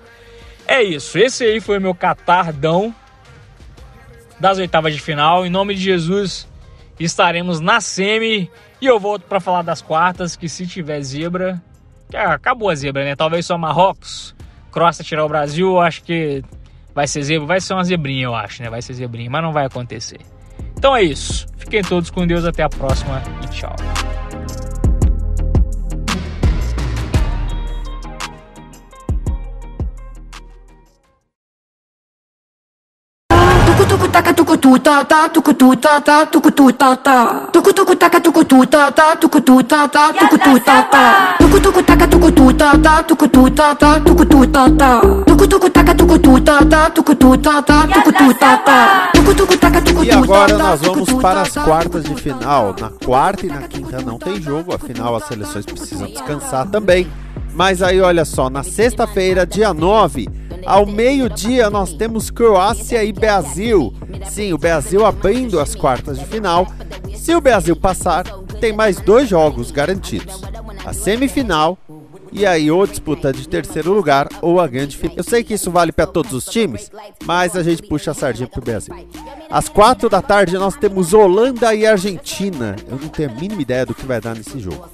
é 0.64 0.80
isso. 0.80 1.18
Esse 1.18 1.42
aí 1.42 1.58
foi 1.58 1.78
o 1.78 1.80
meu 1.80 1.96
catardão 1.96 2.94
das 4.38 4.58
oitavas 4.58 4.94
de 4.94 5.00
final. 5.00 5.44
Em 5.44 5.50
nome 5.50 5.74
de 5.74 5.80
Jesus, 5.80 6.46
estaremos 6.96 7.58
na 7.58 7.80
semi 7.80 8.48
e 8.80 8.86
eu 8.86 9.00
volto 9.00 9.24
para 9.24 9.40
falar 9.40 9.62
das 9.62 9.82
quartas, 9.82 10.36
que 10.36 10.48
se 10.48 10.64
tiver 10.64 11.02
zebra, 11.02 11.60
acabou 12.16 12.70
a 12.70 12.74
zebra, 12.74 13.04
né? 13.04 13.16
Talvez 13.16 13.46
só 13.46 13.56
Marrocos, 13.56 14.34
Croácia 14.70 15.04
tirar 15.04 15.24
o 15.24 15.28
Brasil, 15.28 15.80
acho 15.80 16.02
que 16.02 16.42
vai 16.94 17.06
ser 17.06 17.22
zebra, 17.22 17.46
vai 17.46 17.60
ser 17.60 17.74
uma 17.74 17.84
zebrinha, 17.84 18.24
eu 18.24 18.34
acho, 18.34 18.62
né? 18.62 18.70
Vai 18.70 18.82
ser 18.82 18.94
zebrinha, 18.94 19.30
mas 19.30 19.42
não 19.42 19.52
vai 19.52 19.66
acontecer. 19.66 20.20
Então 20.76 20.96
é 20.96 21.02
isso. 21.02 21.46
Fiquem 21.56 21.82
todos 21.82 22.10
com 22.10 22.26
Deus, 22.26 22.44
até 22.44 22.62
a 22.62 22.68
próxima 22.68 23.22
e 23.44 23.48
tchau. 23.48 23.74
Taca 34.60 34.60
tucu 34.60 34.68
tu 34.68 34.78
ta 34.80 35.04
ta 35.04 35.28
tucu 35.28 35.52
tu 35.54 35.74
ta 35.76 36.00
ta 36.00 36.26
tucu 36.26 36.50
tu 36.50 36.70
ta 36.72 36.96
ta. 36.96 37.48
Tucu 37.52 37.72
tucu 37.72 37.94
taca 37.96 38.20
tucu 38.20 38.44
tu 38.44 38.66
ta 38.66 38.90
ta 38.90 39.16
tucu 39.16 39.40
tu 39.40 39.62
ta 39.62 39.88
ta 39.88 40.12
tucu 40.12 40.38
tu 40.38 40.58
ta 40.60 40.82
ta. 40.82 41.36
Tucu 41.38 41.60
tucu 41.60 41.82
taca 41.82 42.06
tucu 42.06 42.30
tu 42.32 42.52
ta 42.52 42.76
ta 42.78 43.02
tucu 43.02 43.28
tu 43.28 43.50
ta 43.50 43.74
ta 43.74 44.00
tucu 44.00 44.24
tu 44.26 44.46
ta 44.46 44.68
ta. 44.70 45.00
Tucu 45.26 45.46
tucu 45.48 45.70
taca 45.70 45.94
tucu 45.94 46.18
tu 46.18 46.40
ta 46.40 46.58
ta 46.64 46.90
tucu 46.90 47.14
tu 47.14 47.36
ta 47.38 47.62
ta 47.62 47.86
tucu 47.86 48.12
tu 48.12 48.34
ta 48.34 48.56
ta. 48.58 49.10
Tucu 49.14 49.34
tucu 49.34 49.56
taca 49.58 49.80
tucu 49.80 50.04
E 50.04 50.10
agora 50.10 50.58
nós 50.58 50.80
vamos 50.80 51.12
para 51.14 51.40
as 51.42 51.52
ta. 51.52 51.62
quartas 51.64 52.04
de 52.04 52.14
final. 52.14 52.74
Na 52.78 52.90
quarta 53.04 53.46
e 53.46 53.48
na 53.48 53.62
quinta 53.62 54.00
não 54.02 54.18
tem 54.18 54.40
jogo, 54.40 54.74
afinal 54.74 55.16
as 55.16 55.24
seleções 55.24 55.64
precisam 55.64 56.06
descansar 56.06 56.66
também. 56.68 57.06
Mas 57.54 57.82
aí 57.82 58.00
olha 58.00 58.24
só, 58.24 58.48
na 58.48 58.62
sexta-feira, 58.62 59.44
dia 59.44 59.74
9, 59.74 60.28
ao 60.66 60.86
meio-dia 60.86 61.70
nós 61.70 61.92
temos 61.92 62.30
Croácia 62.30 63.02
e 63.04 63.12
Brasil. 63.12 63.92
Sim, 64.28 64.52
o 64.52 64.58
Brasil 64.58 65.04
abrindo 65.04 65.58
as 65.60 65.74
quartas 65.74 66.18
de 66.18 66.26
final. 66.26 66.66
Se 67.16 67.34
o 67.34 67.40
Brasil 67.40 67.76
passar, 67.76 68.24
tem 68.60 68.72
mais 68.72 69.00
dois 69.00 69.28
jogos 69.28 69.70
garantidos. 69.70 70.40
A 70.84 70.92
semifinal 70.92 71.78
e 72.32 72.46
aí 72.46 72.70
ou 72.70 72.86
disputa 72.86 73.32
de 73.32 73.48
terceiro 73.48 73.92
lugar 73.92 74.28
ou 74.40 74.60
a 74.60 74.66
grande 74.66 74.96
final. 74.96 75.16
Eu 75.16 75.24
sei 75.24 75.42
que 75.42 75.54
isso 75.54 75.70
vale 75.70 75.92
para 75.92 76.06
todos 76.06 76.32
os 76.32 76.44
times, 76.44 76.90
mas 77.24 77.56
a 77.56 77.62
gente 77.62 77.82
puxa 77.82 78.12
a 78.12 78.14
sardinha 78.14 78.48
pro 78.48 78.62
Brasil. 78.62 78.94
Às 79.50 79.68
quatro 79.68 80.08
da 80.08 80.22
tarde 80.22 80.56
nós 80.56 80.76
temos 80.76 81.12
Holanda 81.12 81.74
e 81.74 81.86
Argentina. 81.86 82.76
Eu 82.88 82.98
não 82.98 83.08
tenho 83.08 83.30
a 83.30 83.34
mínima 83.34 83.62
ideia 83.62 83.84
do 83.84 83.94
que 83.94 84.06
vai 84.06 84.20
dar 84.20 84.36
nesse 84.36 84.60
jogo. 84.60 84.88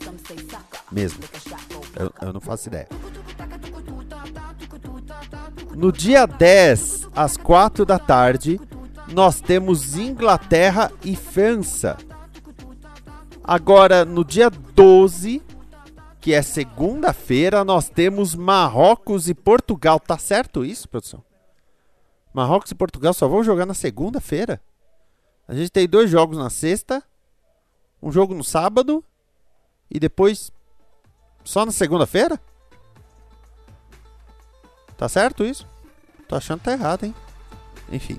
Mesmo. 0.90 1.20
Eu, 1.94 2.12
eu 2.22 2.33
não 2.33 2.40
faço 2.40 2.68
ideia. 2.68 2.88
No 5.76 5.92
dia 5.92 6.24
10, 6.24 7.10
às 7.14 7.36
4 7.36 7.84
da 7.84 7.98
tarde, 7.98 8.58
nós 9.12 9.42
temos 9.42 9.94
Inglaterra 9.94 10.90
e 11.04 11.14
França. 11.14 11.98
Agora, 13.44 14.02
no 14.02 14.24
dia 14.24 14.48
12, 14.48 15.42
que 16.18 16.32
é 16.32 16.40
segunda-feira, 16.40 17.62
nós 17.62 17.90
temos 17.90 18.34
Marrocos 18.34 19.28
e 19.28 19.34
Portugal. 19.34 20.00
Tá 20.00 20.16
certo 20.16 20.64
isso, 20.64 20.88
produção? 20.88 21.22
Marrocos 22.32 22.70
e 22.70 22.74
Portugal 22.74 23.12
só 23.12 23.28
vão 23.28 23.44
jogar 23.44 23.66
na 23.66 23.74
segunda-feira. 23.74 24.62
A 25.46 25.54
gente 25.54 25.68
tem 25.68 25.86
dois 25.86 26.08
jogos 26.08 26.38
na 26.38 26.48
sexta, 26.48 27.04
um 28.02 28.10
jogo 28.10 28.34
no 28.34 28.42
sábado 28.42 29.04
e 29.90 30.00
depois 30.00 30.50
só 31.44 31.66
na 31.66 31.72
segunda-feira? 31.72 32.40
Tá 34.96 35.09
certo 35.09 35.44
isso? 35.44 35.66
Tô 36.28 36.37
achando 36.37 36.59
que 36.59 36.64
tá 36.64 36.72
errado, 36.72 37.04
hein? 37.04 37.14
Enfim. 37.90 38.18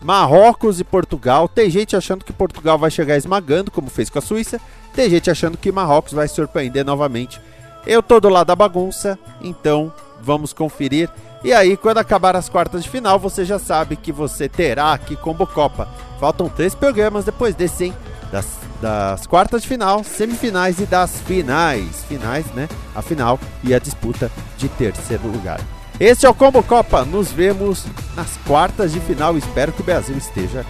Marrocos 0.00 0.80
e 0.80 0.84
Portugal. 0.84 1.48
Tem 1.48 1.68
gente 1.68 1.96
achando 1.96 2.24
que 2.24 2.32
Portugal 2.32 2.78
vai 2.78 2.90
chegar 2.90 3.16
esmagando, 3.16 3.70
como 3.70 3.90
fez 3.90 4.08
com 4.08 4.18
a 4.18 4.22
Suíça. 4.22 4.60
Tem 4.94 5.10
gente 5.10 5.30
achando 5.30 5.58
que 5.58 5.70
Marrocos 5.70 6.12
vai 6.12 6.26
surpreender 6.28 6.84
novamente. 6.84 7.40
Eu 7.86 8.02
tô 8.02 8.20
do 8.20 8.28
lado 8.28 8.46
da 8.46 8.56
bagunça, 8.56 9.18
então 9.40 9.92
vamos 10.22 10.52
conferir. 10.52 11.10
E 11.42 11.52
aí, 11.52 11.76
quando 11.76 11.98
acabar 11.98 12.36
as 12.36 12.48
quartas 12.48 12.82
de 12.82 12.90
final, 12.90 13.18
você 13.18 13.44
já 13.44 13.58
sabe 13.58 13.96
que 13.96 14.12
você 14.12 14.48
terá 14.48 14.92
aqui 14.92 15.16
Combo 15.16 15.46
Copa. 15.46 15.88
Faltam 16.18 16.48
três 16.48 16.74
programas 16.74 17.24
depois 17.24 17.54
desse, 17.54 17.86
hein? 17.86 17.94
Das, 18.30 18.46
das 18.80 19.26
quartas 19.26 19.62
de 19.62 19.68
final, 19.68 20.04
semifinais 20.04 20.78
e 20.80 20.86
das 20.86 21.20
finais. 21.22 22.04
Finais, 22.04 22.46
né? 22.52 22.68
A 22.94 23.00
final 23.00 23.38
e 23.64 23.74
a 23.74 23.78
disputa 23.78 24.30
de 24.58 24.68
terceiro 24.68 25.26
lugar. 25.26 25.60
Esse 26.00 26.24
é 26.24 26.30
o 26.30 26.34
Combo 26.34 26.62
Copa. 26.62 27.04
Nos 27.04 27.30
vemos 27.30 27.84
nas 28.16 28.38
quartas 28.46 28.90
de 28.90 29.00
final. 29.00 29.36
Espero 29.36 29.70
que 29.70 29.82
o 29.82 29.84
Brasil 29.84 30.16
esteja, 30.16 30.64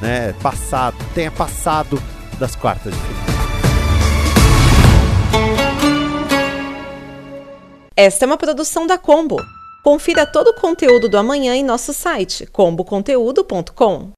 né, 0.00 0.32
passado, 0.34 0.96
tenha 1.12 1.32
passado 1.32 2.00
das 2.38 2.54
quartas 2.54 2.94
de 2.94 3.00
final. 3.00 3.20
Esta 7.96 8.24
é 8.24 8.26
uma 8.26 8.36
produção 8.36 8.86
da 8.86 8.96
Combo. 8.96 9.36
Confira 9.82 10.24
todo 10.24 10.48
o 10.48 10.54
conteúdo 10.54 11.08
do 11.08 11.18
amanhã 11.18 11.56
em 11.56 11.64
nosso 11.64 11.92
site 11.92 12.46
comboconteúdo.com. 12.46 14.12